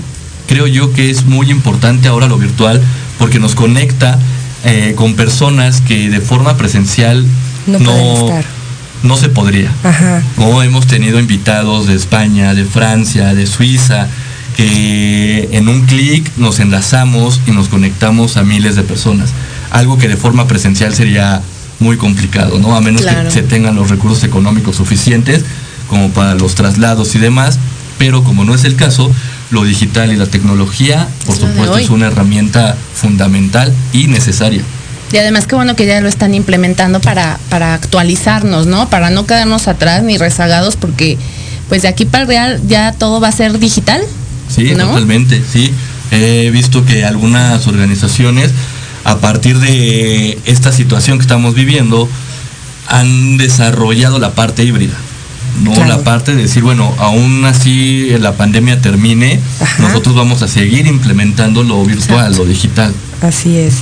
[0.48, 2.80] creo yo que es muy importante ahora lo virtual
[3.18, 4.18] porque nos conecta
[4.64, 7.24] eh, con personas que de forma presencial
[7.66, 8.44] No estar.
[9.02, 9.70] no se podría.
[9.84, 10.22] Ajá.
[10.36, 10.62] ¿no?
[10.62, 14.08] Hemos tenido invitados de España, de Francia, de Suiza,
[14.56, 19.30] que en un clic nos enlazamos y nos conectamos a miles de personas.
[19.70, 21.40] Algo que de forma presencial sería
[21.78, 22.76] muy complicado, ¿no?
[22.76, 23.24] A menos Claro.
[23.24, 25.44] que se tengan los recursos económicos suficientes
[25.88, 27.58] como para los traslados y demás,
[27.98, 29.10] pero como no es el caso,
[29.50, 34.62] lo digital y la tecnología, por Es supuesto, es una herramienta fundamental y necesaria.
[35.12, 38.88] Y además qué bueno que ya lo están implementando para, para actualizarnos, ¿no?
[38.88, 41.18] Para no quedarnos atrás ni rezagados porque
[41.68, 44.02] pues de aquí para el real ya todo va a ser digital.
[44.48, 44.86] Sí, ¿No?
[44.86, 45.72] totalmente, sí.
[46.12, 48.50] He visto que algunas organizaciones,
[49.04, 52.08] a partir de esta situación que estamos viviendo,
[52.88, 54.94] han desarrollado la parte híbrida.
[55.62, 55.88] No Claro.
[55.88, 59.40] la parte de decir, bueno, aún así la pandemia termine,
[59.78, 62.94] nosotros vamos a seguir implementando lo virtual, lo digital.
[63.20, 63.74] Así es.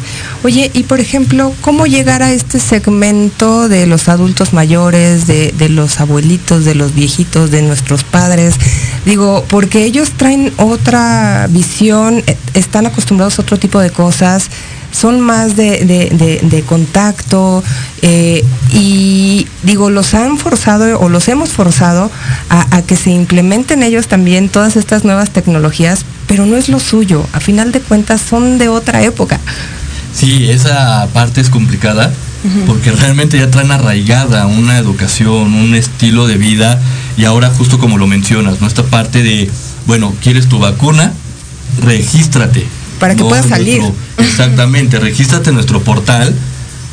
[0.43, 5.69] Oye, y por ejemplo, ¿cómo llegar a este segmento de los adultos mayores, de, de
[5.69, 8.57] los abuelitos, de los viejitos, de nuestros padres?
[9.05, 14.49] Digo, porque ellos traen otra visión, eh, están acostumbrados a otro tipo de cosas,
[14.93, 17.63] son más de, de- de- de contacto
[18.03, 22.11] eh, y digo, los han forzado o los hemos forzado
[22.49, 26.81] a, a que se implementen ellos también todas estas nuevas tecnologías, pero no es lo
[26.81, 27.27] suyo.
[27.33, 29.41] A final de cuentas son de otra época.
[30.15, 32.13] Sí, esa parte es complicada
[32.67, 36.81] porque realmente ya traen arraigada una educación, un estilo de vida
[37.17, 38.67] y ahora justo como lo mencionas, ¿no?
[38.69, 39.51] Esta parte de,
[39.87, 41.13] bueno, ¿quieres tu vacuna?
[41.83, 42.67] Regístrate.
[42.99, 43.29] Para que ¿no?
[43.29, 43.79] puedas salir.
[43.81, 46.35] nuestro- exactamente, regístrate en nuestro portal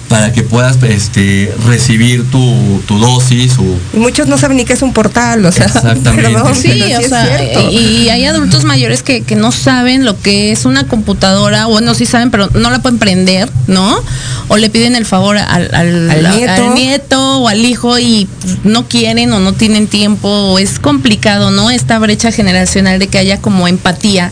[0.10, 4.74] para que puedas este, recibir tu, tu dosis o Y muchos no saben ni qué
[4.74, 5.66] es un portal, o sea.
[5.76, 6.12] Exactamente.
[6.32, 7.72] perdón, Sí, pero o es sea, cierto.
[7.72, 12.06] y, hay adultos mayores que, que no saben lo que es una computadora, bueno, sí
[12.06, 13.98] saben, pero no la pueden prender, ¿no?
[14.48, 16.52] O le piden el favor al, al- Al a- nieto.
[16.70, 18.28] al nieto o al hijo y
[18.64, 21.72] no quieren o no tienen tiempo, o es complicado, ¿no?
[21.72, 24.32] Esta brecha generacional de que haya como empatía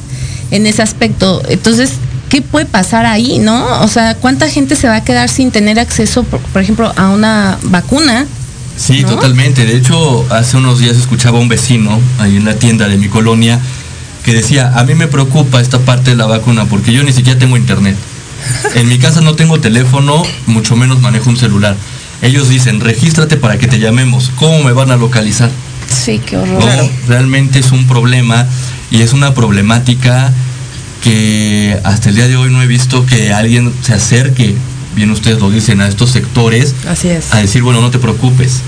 [0.53, 1.41] en ese aspecto.
[1.49, 1.93] Entonces,
[2.29, 3.81] ¿qué puede pasar ahí, no?
[3.81, 7.09] O sea, ¿cuánta gente se va a quedar sin tener acceso, por, por ejemplo, a
[7.09, 8.25] una vacuna?
[8.77, 9.09] Sí, ¿no?
[9.09, 9.65] totalmente.
[9.65, 13.07] De hecho, hace unos días escuchaba a un vecino ahí en la tienda de mi
[13.07, 13.59] colonia
[14.23, 17.37] que decía, a mí me preocupa esta parte de la vacuna porque yo ni siquiera
[17.39, 17.97] tengo internet.
[18.75, 21.75] En mi casa no tengo teléfono, mucho menos manejo un celular.
[22.21, 24.31] Ellos dicen, regístrate para que te llamemos.
[24.37, 25.49] ¿Cómo me van a localizar?
[25.93, 26.63] Sí, qué horror.
[26.63, 28.47] No, realmente es un problema
[28.91, 30.31] y es una problemática
[31.03, 34.55] que hasta el día de hoy no he visto que alguien se acerque,
[34.95, 37.33] bien ustedes lo dicen, a estos sectores Así es.
[37.33, 38.61] a decir, bueno, no te preocupes.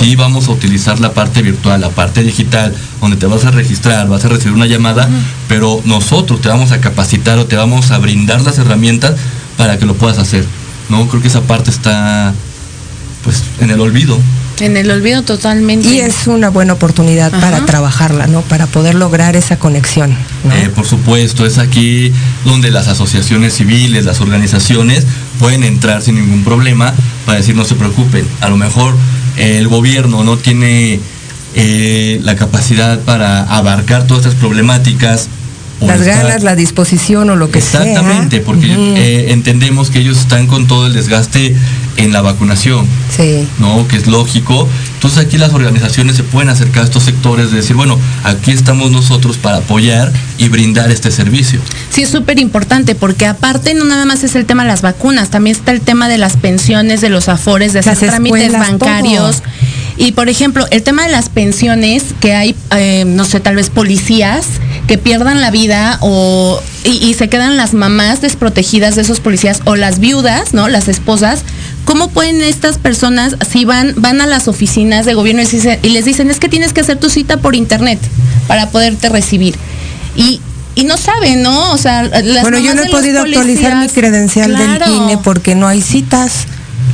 [0.00, 4.08] Sí, vamos a utilizar la parte virtual, la parte digital, donde te vas a registrar,
[4.08, 5.06] vas a recibir una llamada,
[5.48, 9.16] pero nosotros te vamos a capacitar o te vamos a brindar las herramientas
[9.58, 10.46] para que lo puedas hacer.
[10.88, 12.32] No, creo que esa parte está
[13.22, 14.18] pues en el olvido.
[14.60, 15.88] En el olvido totalmente.
[15.88, 18.42] Y es una buena oportunidad para trabajarla, ¿no?
[18.42, 20.16] Para poder lograr esa conexión.
[20.44, 20.54] ¿no?
[20.54, 22.12] Eh, por supuesto, es aquí
[22.44, 25.06] donde las asociaciones civiles, las organizaciones
[25.38, 26.94] pueden entrar sin ningún problema
[27.26, 28.26] para decir no se preocupen.
[28.40, 28.96] A lo mejor
[29.36, 31.00] eh, el gobierno no tiene
[31.54, 35.28] eh, la capacidad para abarcar todas estas problemáticas.
[35.80, 37.82] Las estar- ganas, la disposición o lo que sea.
[37.84, 41.54] Exactamente, porque eh, entendemos que ellos están con todo el desgaste
[41.98, 42.86] en la vacunación.
[43.14, 43.46] Sí.
[43.58, 43.86] ¿no?
[43.88, 44.68] Que es lógico.
[44.94, 48.90] Entonces aquí las organizaciones se pueden acercar a estos sectores de decir, bueno, aquí estamos
[48.90, 51.60] nosotros para apoyar y brindar este servicio.
[51.90, 55.30] Sí, es súper importante porque aparte no nada más es el tema de las vacunas,
[55.30, 59.42] también está el tema de las pensiones, de los afores, de hacer trámites bancarios.
[59.42, 59.50] todo.
[59.98, 63.70] Y por ejemplo, el tema de las pensiones, que hay, eh, no sé, tal vez
[63.70, 64.46] policías
[64.86, 69.60] que pierdan la vida o y, y se quedan las mamás desprotegidas de esos policías
[69.64, 70.68] o las viudas, ¿no?
[70.68, 71.42] Las esposas.
[71.84, 75.78] ¿Cómo pueden estas personas, si van, van a las oficinas de gobierno y les dicen,
[75.82, 78.00] y les dicen, es que tienes que hacer tu cita por internet
[78.48, 79.56] para poderte recibir?
[80.16, 80.40] Y,
[80.74, 81.72] y no saben, ¿no?
[81.72, 84.86] O sea, las bueno, yo no he podido actualizar mi credencial claro.
[84.86, 86.46] del INE porque no hay citas.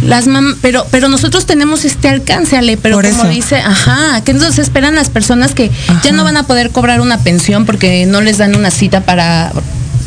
[0.07, 3.29] Las mam pero pero nosotros tenemos este alcance, Ale, pero Por como eso.
[3.33, 5.71] dice, ajá, que entonces esperan las personas que
[6.05, 9.53] ya no van a poder cobrar una pensión porque no les dan una cita para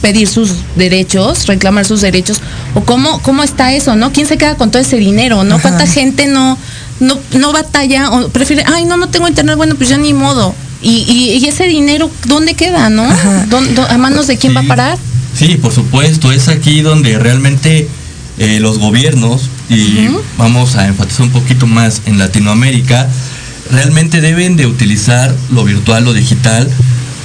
[0.02, 2.40] pedir sus derechos, reclamar sus derechos,
[2.76, 4.12] o cómo, cómo está eso, ¿no?
[4.12, 5.56] ¿Quién se queda con todo ese dinero, no?
[5.56, 5.62] Ajá.
[5.70, 6.58] ¿Cuánta gente no,
[7.00, 10.54] no, no batalla o prefiere, ay, no, no tengo internet, bueno, pues ya ni modo.
[10.82, 13.04] Y, y, y ese dinero, ¿dónde queda, no?
[13.06, 13.46] Ajá.
[13.50, 14.98] ¿Dó- dó- ¿A manos de quién va a parar?
[15.36, 17.88] Sí, por supuesto, es aquí donde realmente
[18.38, 23.08] eh, los gobiernos, y vamos a enfatizar un poquito más en Latinoamérica,
[23.72, 26.70] realmente deben de utilizar lo virtual, lo digital,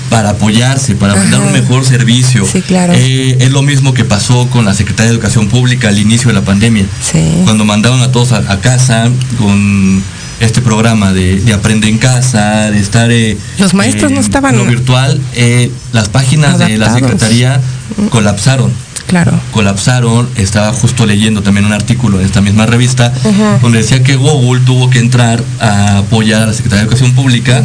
[0.09, 1.21] para apoyarse, para Ajá.
[1.23, 2.45] brindar un mejor servicio.
[2.45, 2.95] Sí, claro.
[2.97, 6.35] Eh, es lo mismo que pasó con la Secretaría de Educación Pública al inicio de
[6.35, 6.85] la pandemia.
[7.01, 7.23] Sí.
[7.45, 10.03] Cuando mandaron a todos a, a casa con
[10.41, 13.13] este programa de, de aprende en casa, de estar...
[13.13, 16.93] eh, Los maestros eh, no estaban Lo virtual, eh, las páginas de la.
[16.93, 17.61] Secretaría
[18.09, 18.73] colapsaron
[19.11, 19.33] Claro.
[19.53, 20.29] colapsaron.
[20.37, 23.13] Estaba justo leyendo también un artículo en esta misma revista
[23.61, 27.63] donde decía que Google tuvo que entrar a apoyar a la Secretaría de Educación Pública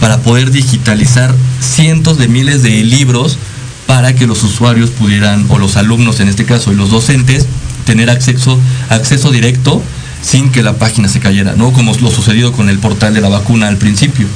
[0.00, 3.38] para poder digitalizar cientos de miles de libros
[3.86, 7.46] para que los usuarios pudieran, o los alumnos en este caso, y los docentes,
[7.84, 9.82] tener acceso, acceso directo
[10.24, 11.72] sin que la página se cayera, ¿no?
[11.72, 14.26] Como lo sucedido con el portal de la vacuna al principio.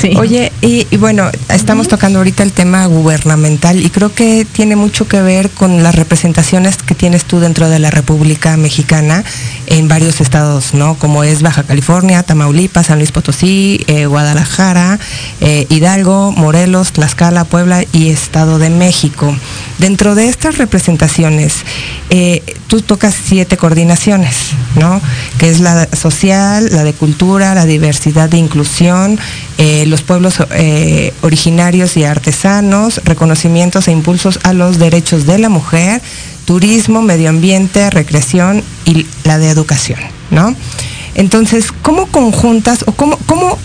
[0.00, 0.12] sí.
[0.16, 5.06] Oye, y, y bueno, estamos tocando ahorita el tema gubernamental y creo que tiene mucho
[5.06, 9.22] que ver con las representaciones que tienes tú dentro de la República Mexicana
[9.66, 10.96] en varios estados, ¿no?
[10.96, 14.98] Como es Baja California, Tamaulipas, San Luis Potosí, eh, Guadalajara,
[15.40, 19.34] eh, Hidalgo, Morelos, Tlaxcala, Puebla y Estado de México.
[19.78, 21.54] Dentro de estas representaciones,
[22.10, 24.36] eh, tú tocas siete coordinaciones,
[24.74, 25.00] ¿no?
[25.38, 29.18] Que es la social, la de cultura, la diversidad de inclusión,
[29.58, 35.48] eh, los pueblos eh, originarios y artesanos, reconocimientos e impulsos a los derechos de la
[35.48, 36.00] mujer,
[36.44, 40.00] turismo, medio ambiente, recreación y la de educación,
[40.30, 40.54] ¿no?
[41.14, 43.58] Entonces, ¿cómo conjuntas o cómo, cómo,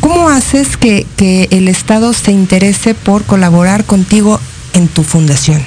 [0.00, 4.40] cómo haces que, que el Estado se interese por colaborar contigo
[4.72, 5.62] en tu fundación?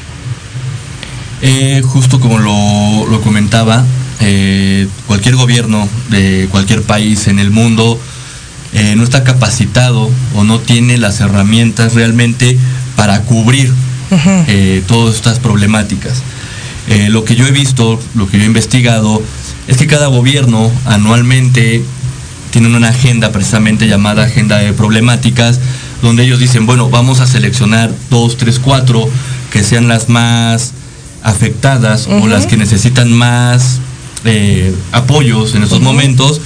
[1.41, 3.83] Eh, justo como lo, lo comentaba,
[4.21, 7.99] eh, cualquier gobierno de cualquier país en el mundo
[8.73, 12.57] eh, no está capacitado o no tiene las herramientas realmente
[12.95, 13.73] para cubrir
[14.47, 16.21] eh, todas estas problemáticas.
[17.09, 19.21] Lo que yo he visto, lo que yo he investigado,
[19.67, 21.83] es que cada gobierno anualmente
[22.51, 25.59] tiene una agenda precisamente llamada agenda de problemáticas,
[26.03, 29.09] donde ellos dicen, bueno, vamos a seleccionar dos, tres, cuatro
[29.51, 30.73] que sean las más
[31.23, 33.79] afectadas o las que necesitan más
[34.25, 36.41] eh, apoyos en estos momentos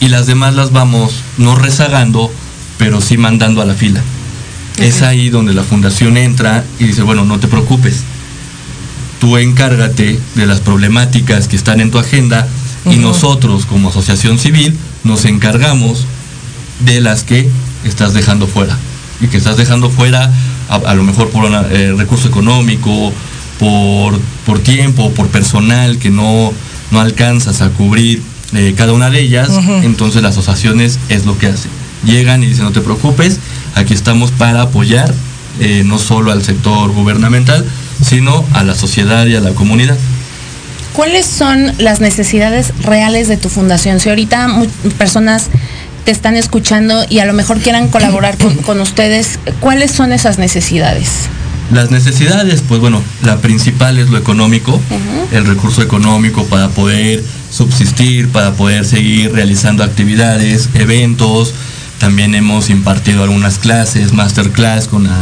[0.00, 2.32] y las demás las vamos no rezagando,
[2.78, 4.02] pero sí mandando a la fila.
[4.78, 8.02] Es ahí donde la fundación entra y dice, bueno, no te preocupes,
[9.20, 12.48] tú encárgate de las problemáticas que están en tu agenda
[12.86, 16.06] y nosotros como asociación civil nos encargamos
[16.80, 17.48] de las que
[17.84, 18.76] estás dejando fuera
[19.20, 20.32] y que estás dejando fuera
[20.70, 23.12] a, a lo mejor por un recurso económico
[23.60, 26.52] por, por tiempo, por personal que no,
[26.90, 28.22] no alcanzas a cubrir
[28.52, 29.50] eh, cada una de ellas,
[29.82, 31.70] entonces las asociaciones es lo que hacen.
[32.04, 33.38] Llegan y dicen, no te preocupes,
[33.74, 35.12] aquí estamos para apoyar
[35.60, 37.64] eh, no solo al sector gubernamental,
[38.02, 39.96] sino a la sociedad y a la comunidad.
[40.94, 44.00] ¿Cuáles son las necesidades reales de tu fundación?
[44.00, 44.48] Si ahorita
[44.98, 45.48] personas
[46.04, 51.28] te están escuchando y a lo mejor quieran colaborar con, ustedes, ¿cuáles son esas necesidades?
[51.72, 54.80] Las necesidades, pues bueno, la principal es lo económico,
[55.30, 61.54] el recurso económico para poder subsistir, para poder seguir realizando actividades, eventos.
[61.98, 65.16] También hemos impartido algunas clases, masterclass con la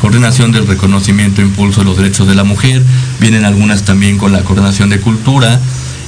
[0.00, 2.82] coordinación del reconocimiento e impulso de los derechos de la mujer.
[3.20, 5.60] Vienen algunas también con la coordinación de cultura.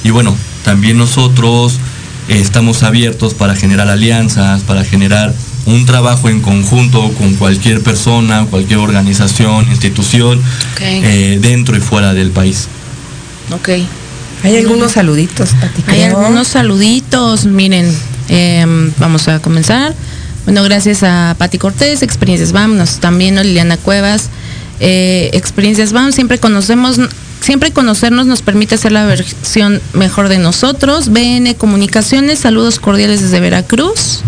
[0.03, 0.35] Y bueno,
[0.65, 1.79] también nosotros
[2.27, 5.33] estamos abiertos para generar alianzas, para generar
[5.67, 10.41] un trabajo en conjunto con cualquier persona, cualquier organización, institución,
[10.79, 12.67] eh, dentro y fuera del país.
[13.51, 13.69] Ok.
[14.43, 15.49] Hay algunos saluditos,
[15.87, 17.91] Hay algunos saluditos, miren,
[18.29, 19.93] em, vamos a comenzar.
[20.45, 24.29] Bueno, gracias a Pati Cortés, Experiencias Vámonos, también a Liliana Cuevas,
[24.79, 26.97] eh, Experiencias Vamos, siempre conocemos,
[27.41, 31.09] siempre conocernos nos permite hacer la versión mejor de nosotros.
[31.09, 34.21] BN Comunicaciones, saludos cordiales desde Veracruz.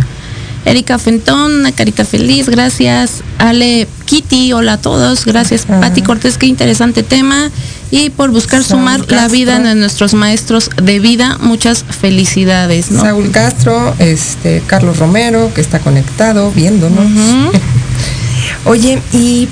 [0.69, 3.23] Erika Fentón, una carita feliz, gracias.
[3.39, 5.65] Ale Kitty, hola a todos, gracias.
[5.65, 7.49] Pati Cortés, qué interesante tema.
[7.89, 12.91] Y por buscar sumar la vida de nuestros maestros de vida, muchas felicidades.
[12.91, 13.01] ¿no?
[13.01, 17.03] Saúl Castro, este, Carlos Romero, que está conectado, viéndonos.
[18.65, 19.47] Oye, y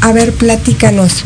[0.00, 1.24] a ver, platícanos.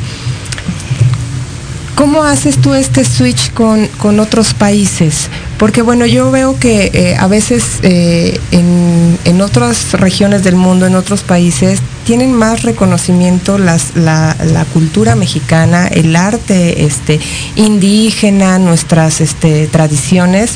[1.94, 5.28] ¿Cómo haces tú este switch con, con otros países?
[5.58, 10.94] Porque bueno, yo veo que eh, a veces eh, en, otras regiones del mundo, en
[10.94, 14.34] otros países, tienen más reconocimiento las, la,
[14.72, 17.20] cultura mexicana, el arte este,
[17.54, 20.52] indígena, nuestras este, tradiciones,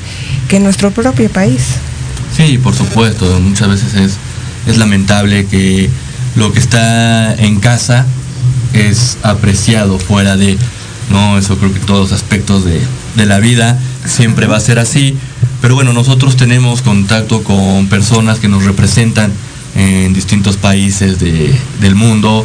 [0.49, 1.63] que en nuestro propio país.
[2.37, 3.39] Sí, por supuesto.
[3.41, 4.13] Muchas veces es,
[4.67, 5.89] es lamentable que
[6.37, 8.07] lo que está en casa
[8.75, 10.59] es apreciado fuera de
[11.11, 11.37] ¿no?
[11.39, 12.81] Eso creo que todos los aspectos de,
[13.17, 15.17] la vida siempre va a ser así.
[15.61, 19.33] Pero bueno, nosotros tenemos contacto con personas que nos representan
[19.75, 22.45] en distintos países del mundo.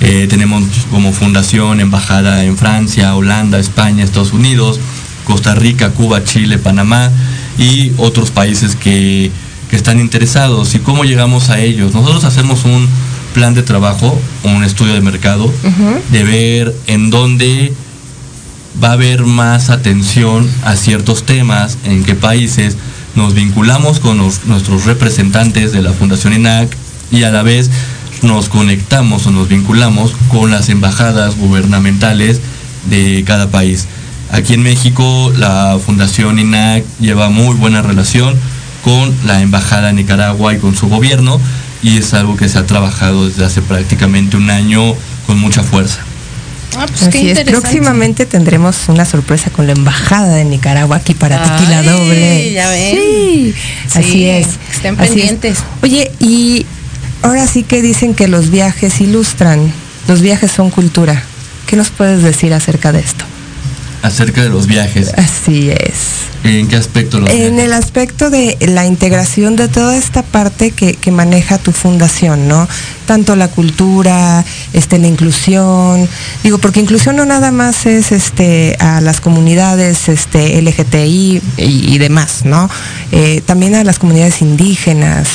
[0.00, 4.80] Eh, tenemos como fundación, embajada en Francia, Holanda, España, Estados Unidos,
[5.24, 7.10] Costa Rica, Cuba, Chile, Panamá
[7.58, 9.30] y otros países que,
[9.72, 10.74] están interesados.
[10.74, 11.92] ¿Y cómo llegamos a ellos?
[11.92, 12.88] Nosotros hacemos un
[13.34, 15.52] plan de trabajo, un estudio de mercado,
[16.10, 17.74] de ver en dónde
[18.82, 22.76] va a haber más atención a ciertos temas, en qué países
[23.14, 26.76] nos vinculamos con nuestros representantes de la Fundación INAC
[27.10, 27.70] y a la vez
[28.22, 32.40] nos conectamos o nos vinculamos con las embajadas gubernamentales
[32.90, 33.86] de cada país.
[34.30, 38.34] Aquí en México la Fundación INAC lleva muy buena relación
[38.84, 41.40] con la Embajada de Nicaragua y con su gobierno
[41.82, 44.94] y es algo que se ha trabajado desde hace prácticamente un año
[45.26, 46.00] con mucha fuerza.
[46.76, 47.40] Ah, pues Así es.
[47.44, 52.52] Próximamente tendremos una sorpresa con la embajada de Nicaragua aquí para Tequila Doble.
[52.52, 52.96] Ya ven.
[52.96, 53.54] Sí,
[53.94, 54.48] así es.
[54.72, 55.58] Estén pendientes.
[55.82, 56.66] Oye, y
[57.22, 59.72] ahora sí que dicen que los viajes ilustran,
[60.08, 61.22] los viajes son cultura.
[61.66, 63.24] ¿Qué nos puedes decir acerca de esto?
[64.06, 65.12] Acerca de los viajes.
[65.16, 66.26] Así es.
[66.44, 70.96] ¿En qué aspecto los En el aspecto de la integración de toda esta parte que,
[71.10, 72.68] maneja tu fundación, ¿no?
[73.06, 76.08] Tanto la cultura, este, la inclusión,
[76.42, 82.44] digo, porque inclusión no nada más es este a las comunidades este, LGTI y, demás,
[82.44, 82.68] ¿no?
[83.12, 85.28] Eh, también a las comunidades indígenas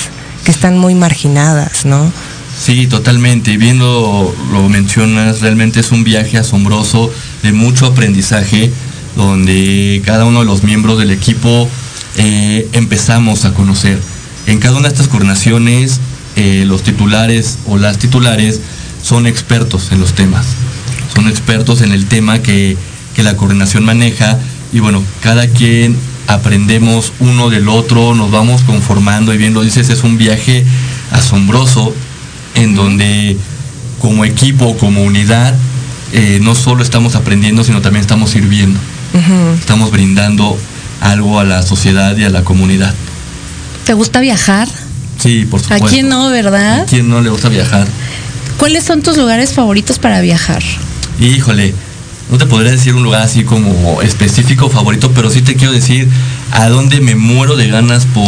[0.46, 2.12] que están muy marginadas, ¿no?
[2.58, 3.52] Sí, totalmente.
[3.52, 7.12] Y viendo lo mencionas, realmente es un viaje asombroso
[7.44, 8.72] de mucho aprendizaje,
[9.16, 11.70] donde cada uno de los miembros del equipo
[12.18, 14.00] eh, empezamos a conocer.
[14.48, 16.00] En cada una de estas coordinaciones,
[16.36, 18.62] eh, los titulares o las titulares
[19.04, 20.46] son expertos en los temas,
[21.14, 22.78] son expertos en el tema que,
[23.16, 24.40] que la coordinación maneja
[24.74, 29.90] y bueno, cada quien aprendemos uno del otro, nos vamos conformando y bien lo dices,
[29.90, 30.66] es un viaje
[31.12, 31.94] asombroso
[32.56, 33.38] en donde
[34.00, 35.54] como equipo, como unidad,
[36.14, 38.80] eh, no solo estamos aprendiendo, sino también estamos sirviendo.
[39.60, 40.58] Estamos brindando
[41.02, 42.94] algo a la sociedad y a la comunidad.
[43.86, 44.68] ¿Te gusta viajar?
[45.20, 45.86] Sí, por supuesto.
[45.86, 46.82] ¿A quién no, verdad?
[46.82, 47.88] ¿A quién no le gusta viajar?
[48.58, 50.64] ¿Cuáles son tus lugares favoritos para viajar?
[51.20, 51.74] Híjole,
[52.32, 56.08] no te podría decir un lugar así como específico favorito, pero sí te quiero decir
[56.52, 58.24] a dónde me muero de ganas por,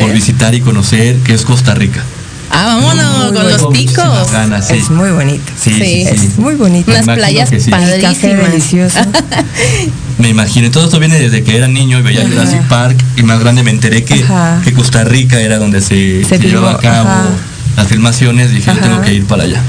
[0.00, 2.04] por visitar y conocer, que es Costa Rica.
[2.52, 4.32] Ah, vámonos con los picos.
[4.32, 4.74] Ganas, sí.
[4.76, 5.42] Es muy bonito.
[5.58, 6.04] Sí, sí, Sí.
[6.18, 6.26] sí.
[6.26, 6.90] Es muy bonito.
[6.90, 8.94] Unas playas padrísimas.
[10.18, 12.26] Me imagino, todo esto viene desde que era niño y veía.
[12.26, 14.22] Jurassic Park y más grande me enteré que,
[14.64, 17.28] que Costa Rica era donde se, Se se llevaba a cabo ajá.
[17.76, 18.50] las filmaciones.
[18.50, 19.62] Dije, yo tengo que ir para allá.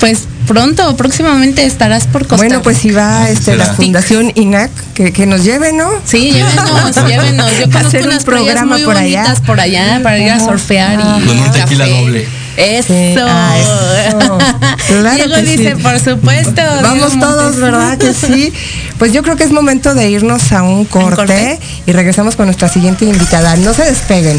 [0.00, 3.66] Pues pronto, próximamente estarás por Costa Bueno, pues si va este, la.
[3.74, 5.88] Fundación INAC, que, que nos lleve, ¿no?
[6.04, 7.50] Sí, llévenos, llévenos.
[7.58, 9.34] Yo conozco Hacer un unas programa muy por allá.
[9.46, 12.00] por allá para ir a surfear y Con un tequila café.
[12.00, 12.28] doble.
[12.56, 12.92] Eso.
[12.92, 13.56] Sí, ah,
[14.08, 14.38] eso.
[14.88, 15.82] Claro Diego que dice, sí.
[15.82, 16.60] por supuesto.
[16.82, 17.60] Vamos Diego todos, Montes.
[17.60, 18.52] ¿verdad que sí?
[18.98, 21.58] Pues yo creo que es momento de irnos a un corte, corte?
[21.86, 23.56] y regresamos con nuestra siguiente invitada.
[23.56, 24.38] No se despeguen.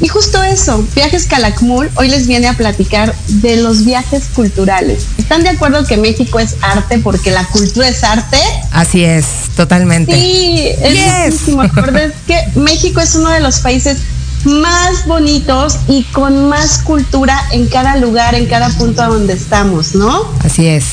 [0.00, 5.06] Y justo eso, Viajes Calakmul hoy les viene a platicar de los viajes culturales.
[5.18, 8.38] ¿Están de acuerdo que México es arte porque la cultura es arte?
[8.72, 9.24] Así es,
[9.56, 10.12] totalmente.
[10.14, 11.48] Sí, es Yes.
[11.48, 13.98] es que México es uno de los países
[14.44, 19.94] más bonitos y con más cultura en cada lugar, en cada punto a donde estamos,
[19.94, 20.26] ¿no?
[20.44, 20.84] Así es.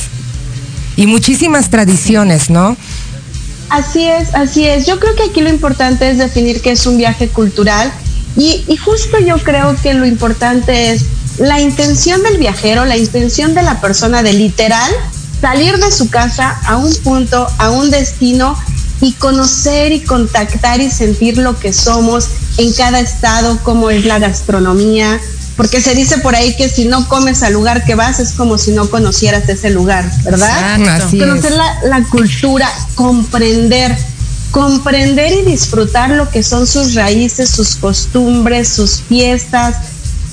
[0.95, 2.77] Y muchísimas tradiciones, ¿no?
[3.69, 4.85] Así es, así es.
[4.85, 7.91] Yo creo que aquí lo importante es definir qué es un viaje cultural
[8.37, 11.05] y, y justo yo creo que lo importante es
[11.37, 14.91] la intención del viajero, la intención de la persona de literal
[15.41, 18.55] salir de su casa a un punto, a un destino
[19.01, 24.19] y conocer y contactar y sentir lo que somos en cada estado, cómo es la
[24.19, 25.19] gastronomía,
[25.57, 28.59] porque se dice por ahí que si no comes al lugar que vas es como
[28.59, 30.79] si no conocieras ese lugar, ¿verdad?
[30.79, 31.05] Exacto.
[31.07, 31.57] Así Conocer es.
[31.57, 33.97] la, la cultura, comprender,
[34.51, 39.75] comprender y disfrutar lo que son sus raíces, sus costumbres, sus fiestas.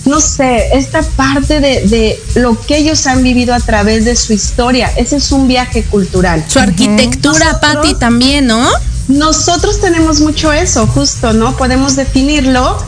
[0.05, 4.33] No sé, esta parte de, de lo que ellos han vivido a través de su
[4.33, 6.45] historia, ese es un viaje cultural.
[6.49, 8.67] Su arquitectura, Pati, también, ¿no?
[9.09, 11.57] Nosotros tenemos mucho eso, justo, ¿no?
[11.57, 12.79] Podemos definirlo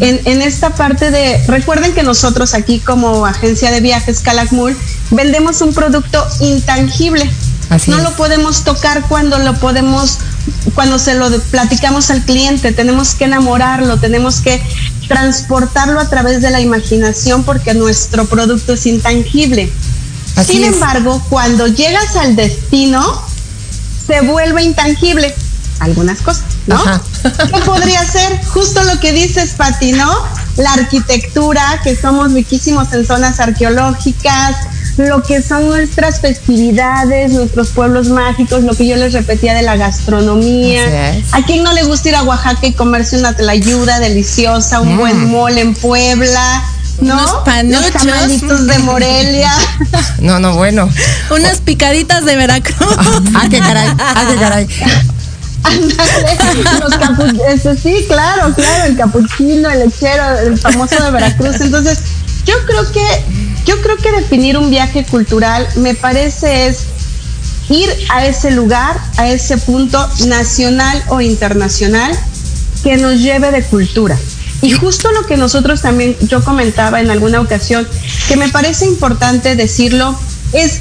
[0.00, 4.76] en, en esta parte de, recuerden que nosotros aquí como agencia de viajes Calakmul
[5.10, 7.28] vendemos un producto intangible.
[7.70, 8.02] Así no es.
[8.02, 10.18] lo podemos tocar cuando lo podemos,
[10.74, 14.62] cuando se lo platicamos al cliente, tenemos que enamorarlo, tenemos que
[15.08, 19.72] transportarlo a través de la imaginación porque nuestro producto es intangible.
[20.36, 20.74] Así Sin es.
[20.74, 23.22] embargo, cuando llegas al destino,
[24.06, 25.34] se vuelve intangible
[25.80, 26.76] algunas cosas, ¿no?
[26.76, 27.02] Ajá.
[27.22, 28.40] ¿Qué podría ser?
[28.46, 30.10] Justo lo que dices, Pati, ¿no?
[30.56, 34.56] La arquitectura, que somos riquísimos en zonas arqueológicas,
[34.98, 39.76] lo que son nuestras festividades, nuestros pueblos mágicos, lo que yo les repetía de la
[39.76, 40.82] gastronomía.
[41.32, 44.98] ¿A quién no le gusta ir a Oaxaca y comerse una tlayuda deliciosa, un Mm.
[44.98, 46.62] buen mole en Puebla?
[47.00, 47.14] ¿No?
[47.14, 47.92] Unos Los panuchos.
[47.92, 49.52] tamalitos de Morelia.
[50.20, 50.88] No, no, bueno.
[51.30, 52.96] Unas picaditas de Veracruz.
[53.36, 54.66] Ah, qué caray, ah, qué caray.
[55.62, 61.60] Ándale, los capu- este, sí, claro, claro, el capuchino, el lechero, el famoso de Veracruz.
[61.60, 61.98] Entonces,
[62.46, 63.24] yo creo que,
[63.64, 66.78] yo creo que definir un viaje cultural me parece es
[67.68, 72.12] ir a ese lugar, a ese punto nacional o internacional
[72.82, 74.16] que nos lleve de cultura.
[74.62, 77.86] Y justo lo que nosotros también, yo comentaba en alguna ocasión,
[78.26, 80.18] que me parece importante decirlo,
[80.52, 80.80] es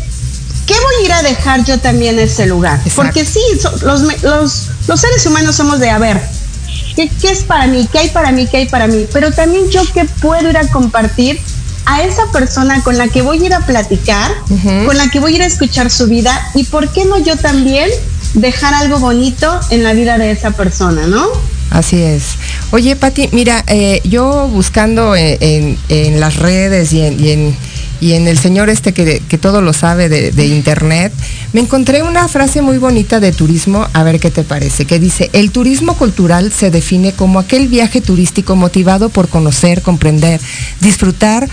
[0.65, 2.79] ¿qué voy a ir a dejar yo también en ese lugar?
[2.85, 2.95] Exacto.
[2.95, 6.19] Porque sí, so- los, los, los seres humanos somos de, a ver,
[6.95, 7.87] ¿qué, ¿qué es para mí?
[7.91, 8.47] ¿Qué hay para mí?
[8.47, 9.05] ¿Qué hay para mí?
[9.13, 11.39] Pero también yo qué puedo ir a compartir
[11.89, 14.31] a esa persona con la que voy a ir a platicar,
[14.85, 17.35] con la que voy a ir a escuchar su vida y por qué no yo
[17.37, 17.89] también
[18.33, 21.25] dejar algo bonito en la vida de esa persona, ¿no?
[21.69, 22.23] Así es.
[22.71, 27.57] Oye, Pati, mira, eh, yo buscando en, en- en las redes y en, y en,
[27.99, 31.11] y en el señor este que, que todo lo sabe de, de internet,
[31.53, 35.29] me encontré una frase muy bonita de turismo, a ver qué te parece, que dice,
[35.33, 40.39] el turismo cultural se define como aquel viaje turístico motivado por conocer, comprender,
[40.79, 41.49] disfrutar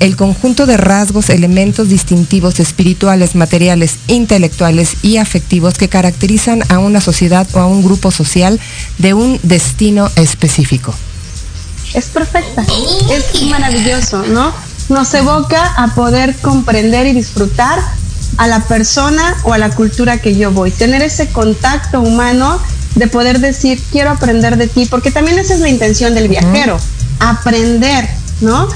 [0.00, 7.00] el conjunto de rasgos, elementos distintivos espirituales, materiales, intelectuales y afectivos que caracterizan a una
[7.00, 8.60] sociedad o a un grupo social
[8.98, 10.94] de un destino específico.
[11.94, 12.64] es perfecta,
[13.10, 14.52] es maravilloso, ¿no?
[14.88, 17.78] Nos evoca a poder comprender y disfrutar
[18.36, 22.60] a la persona o a la cultura que yo voy, tener ese contacto humano
[22.94, 26.78] de poder decir, quiero aprender de ti, porque también esa es la intención del viajero,
[27.20, 28.08] aprender,
[28.40, 28.68] ¿no?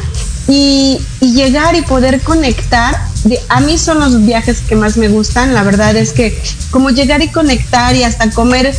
[0.49, 5.09] Y, y llegar y poder conectar, de- a mí son los viajes que más me
[5.09, 6.37] gustan, la verdad es que
[6.71, 8.75] como llegar y conectar y hasta comer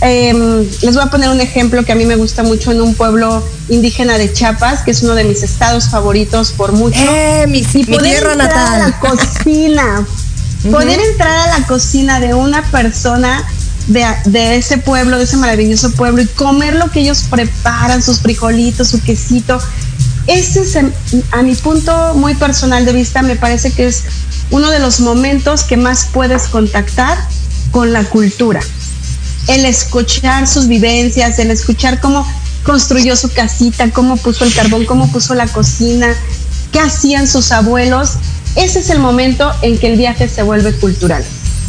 [0.00, 2.94] Em, les voy a poner un ejemplo que a mí me gusta mucho en un
[2.94, 6.98] pueblo indígena de Chiapas, que es uno de mis estados favoritos por mucho.
[7.00, 10.06] ¡Eh, mi, y mi poder entrar a la cocina,
[10.70, 13.44] poder entrar a la cocina de una persona
[13.86, 18.20] de, de ese pueblo, de ese maravilloso pueblo y comer lo que ellos preparan, sus
[18.20, 19.58] frijolitos, su quesito.
[20.26, 20.76] Ese es,
[21.32, 24.04] a mi punto muy personal de vista, me parece que es
[24.50, 27.18] uno de los momentos que más puedes contactar
[27.70, 28.60] con la cultura.
[29.48, 32.26] El escuchar sus vivencias, el escuchar cómo
[32.62, 36.08] construyó su casita, cómo puso el carbón, cómo puso la cocina,
[36.72, 38.12] qué hacían sus abuelos.
[38.56, 41.22] Ese es el momento en que el viaje se vuelve cultural.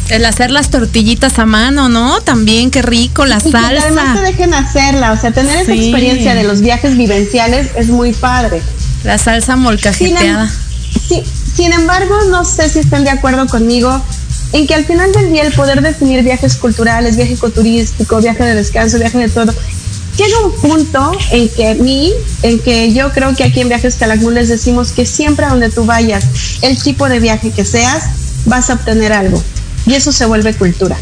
[0.08, 2.20] El hacer las tortillitas a mano, ¿no?
[2.20, 4.20] También qué rico, la Y que además te salsa.
[4.22, 5.78] dejen hacerla, o sea, tener esa Sí.
[5.80, 8.62] experiencia de los viajes vivenciales es muy padre.
[9.02, 10.50] La salsa Sin, em- molcajeteada.
[11.08, 11.22] sí,
[11.56, 14.00] sin embargo, no sé si están de acuerdo conmigo
[14.52, 18.54] en que al final del día el poder definir viajes culturales, viaje ecoturístico, viaje de
[18.54, 19.52] descanso, viaje de todo,
[20.16, 23.96] llega un punto en que a mí, en que yo creo que aquí en Viajes
[23.96, 26.24] Calakmul les decimos que siempre a donde tú vayas,
[26.62, 28.04] el tipo de viaje que seas,
[28.44, 29.42] vas a obtener algo.
[29.86, 30.96] Y eso se vuelve cultura.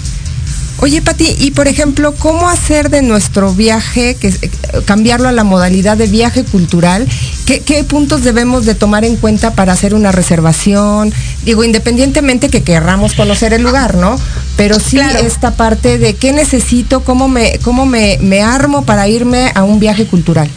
[0.80, 4.51] Oye, Pati, y por ejemplo, ¿cómo hacer de nuestro viaje, que, eh,
[4.85, 7.07] cambiarlo a la modalidad de viaje cultural?
[7.47, 11.12] ¿Qué, qué puntos debemos de tomar en cuenta para hacer una reservación?
[11.45, 14.18] Digo, independientemente que querramos conocer el lugar, ¿no?
[14.57, 15.20] Pero sí Claro.
[15.20, 19.78] esta parte de qué necesito, cómo me, cómo me, me armo para irme a un
[19.78, 20.51] viaje cultural.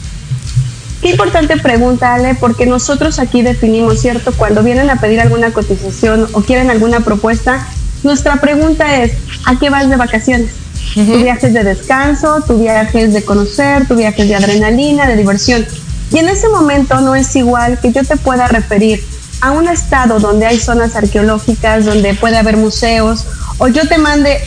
[1.02, 4.34] Qué importante pregunta, Ale, porque nosotros aquí definimos, ¿cierto?
[4.34, 7.68] Cuando vienen a pedir alguna cotización o quieren alguna propuesta,
[8.04, 9.14] nuestra pregunta es,
[9.46, 10.52] ¿a qué vas de vacaciones?
[10.94, 15.08] Tu viaje es de descanso, tu viaje es de conocer, tu viaje es de adrenalina,
[15.08, 15.66] de diversión.
[16.12, 19.04] Y en ese momento no es igual que yo te pueda referir
[19.42, 23.26] a un estado donde hay zonas arqueológicas, donde puede haber museos,
[23.58, 24.40] o yo te mande,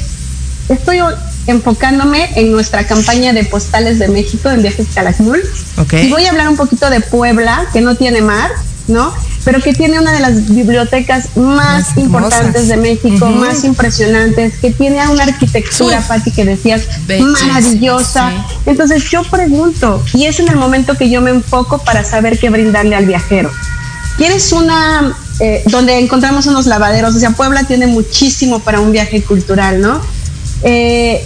[0.68, 1.00] estoy
[1.46, 5.40] enfocándome en nuestra campaña de postales de México en Viajes Calakmul.
[5.76, 5.94] Ok.
[5.94, 8.50] Y voy a hablar un poquito de Puebla, que no tiene mar,
[8.88, 9.12] ¿no?
[9.44, 13.36] Pero que tiene una de las bibliotecas más, Más importantes de México, Ujú.
[13.36, 16.06] más impresionantes, que tiene una arquitectura, Uf.
[16.08, 18.30] Pati, que decías, maravillosa.
[18.30, 18.58] sí.
[18.66, 22.50] Entonces yo pregunto, y es en el momento que yo me enfoco para saber qué
[22.50, 23.50] brindarle al viajero.
[24.18, 27.14] ¿Quieres una eh, donde encontramos unos lavaderos?
[27.16, 30.00] O sea, Puebla tiene muchísimo para un viaje cultural, ¿no?
[30.62, 31.24] Eh,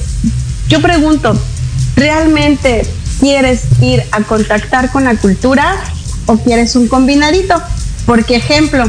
[0.69, 1.37] yo pregunto,
[1.97, 2.87] ¿realmente
[3.19, 5.77] quieres ir a contactar con la cultura
[6.27, 7.61] o quieres un combinadito?
[8.07, 8.85] Porque ejemplo,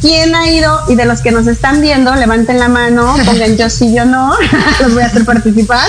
[0.00, 0.80] ¿quién ha ido?
[0.88, 4.34] Y de los que nos están viendo, levanten la mano, pongan yo sí, yo no,
[4.80, 5.88] los voy a hacer participar.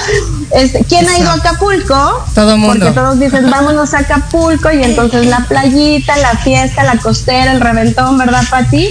[0.51, 2.25] Este, ¿Quién ha ido a Acapulco?
[2.33, 2.85] Todo mundo.
[2.85, 7.61] Porque todos dicen, vámonos a Acapulco y entonces la playita, la fiesta, la costera, el
[7.61, 8.89] reventón, ¿verdad, Pati?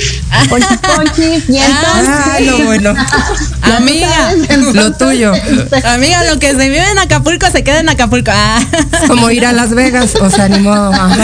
[0.48, 2.08] Ponchis, ponchis, y entonces...
[2.08, 2.94] Ah, no, bueno.
[3.62, 5.32] Amiga, entonces, Lo tuyo.
[5.84, 8.30] Amiga, lo que se vive en Acapulco se queda en Acapulco.
[8.32, 8.60] Ah.
[9.08, 10.92] Como ir a Las Vegas, o sea, ni modo.
[10.92, 11.16] Ajá.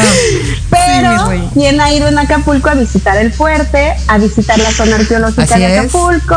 [0.70, 1.48] Pero, Rey.
[1.54, 5.60] ¿quién ha ido en Acapulco a visitar el fuerte, a visitar la zona arqueológica Así
[5.60, 5.80] de es.
[5.80, 6.36] Acapulco,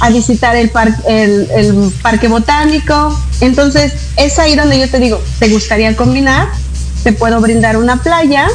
[0.00, 3.18] a visitar el, par- el, el parque botánico?
[3.40, 6.48] Entonces, es ahí donde yo te digo, ¿te gustaría combinar?
[7.02, 8.48] Te puedo brindar una playa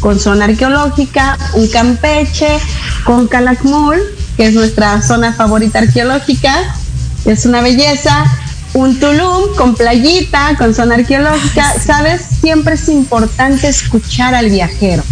[0.00, 2.58] con zona arqueológica, un Campeche,
[3.04, 3.98] con Calakmul,
[4.36, 6.54] que es nuestra zona favorita arqueológica,
[7.24, 8.24] es una belleza.
[8.74, 12.22] Un Tulum con playita, con zona arqueológica, ¿sabes?
[12.40, 15.02] Siempre es importante escuchar al viajero,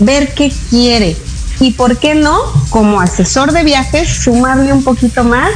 [0.00, 1.16] ver qué quiere
[1.60, 2.36] y, ¿por qué no?
[2.68, 5.50] Como asesor de viajes, sumarle un poquito más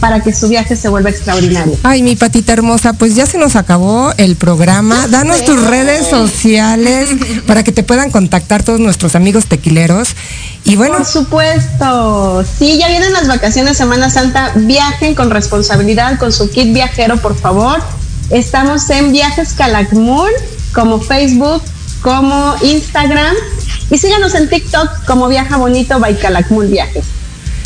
[0.00, 1.76] para que su viaje se vuelva extraordinario.
[1.82, 5.06] Ay, mi patita hermosa, pues ya se nos acabó el programa.
[5.08, 7.10] Danos tus redes sociales
[7.46, 10.16] para que te puedan contactar todos nuestros amigos tequileros.
[10.64, 12.44] Y bueno, Por supuesto.
[12.58, 14.52] Sí, ya vienen las vacaciones Semana Santa.
[14.54, 17.80] Viajen con responsabilidad con su kit viajero, por favor.
[18.30, 20.30] Estamos en Viajes Calakmul,
[20.72, 21.62] como Facebook,
[22.02, 23.34] como Instagram.
[23.90, 27.04] Y síganos en TikTok como Viaja Bonito by Calakmul Viajes.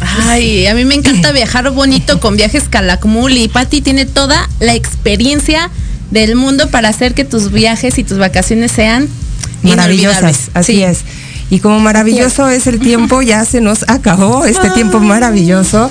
[0.01, 4.75] Ay, a mí me encanta viajar bonito con viajes Calakmul y Patti tiene toda la
[4.75, 5.71] experiencia
[6.11, 9.09] del mundo para hacer que tus viajes y tus vacaciones sean
[9.63, 10.83] maravillosas, así Sí.
[10.83, 10.99] es.
[11.51, 15.91] Y como maravilloso es el tiempo, ya se nos acabó este tiempo maravilloso.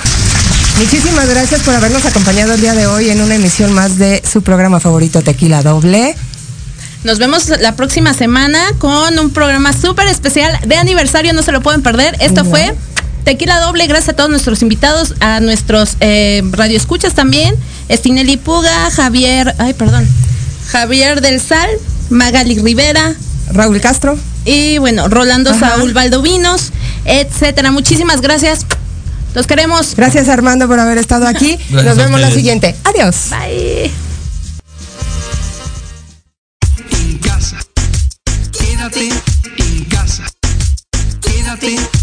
[0.80, 4.41] Muchísimas gracias por habernos acompañado el día de hoy en una emisión más de su
[4.41, 6.16] programa favorito Tequila Doble.
[7.04, 11.62] Nos vemos la próxima semana con un programa súper especial de aniversario, no se lo
[11.62, 12.16] pueden perder.
[12.20, 12.49] Esto No.
[12.49, 12.74] fue
[13.24, 17.55] Tequila Doble, gracias a todos nuestros invitados, a nuestros eh, radioescuchas también,
[17.88, 20.07] Estinelli Puga, Javier, ay perdón,
[20.67, 21.69] Javier del Sal,
[22.09, 23.15] Magali Rivera,
[23.51, 24.17] Raúl Castro.
[24.45, 25.69] y bueno, Rolando Ajá.
[25.78, 26.71] Saúl Valdovinos,
[27.05, 27.71] etcétera.
[27.71, 28.65] Muchísimas gracias.
[29.36, 29.95] Los queremos.
[29.95, 31.57] Gracias Armando por haber estado aquí.
[31.69, 32.76] Gracias Nos vemos la siguiente.
[32.84, 33.30] Adiós.
[33.32, 33.91] Bye.
[36.91, 37.57] en casa.
[38.51, 39.09] Quédate
[39.57, 40.24] en casa.
[41.21, 42.03] Quédate en casa.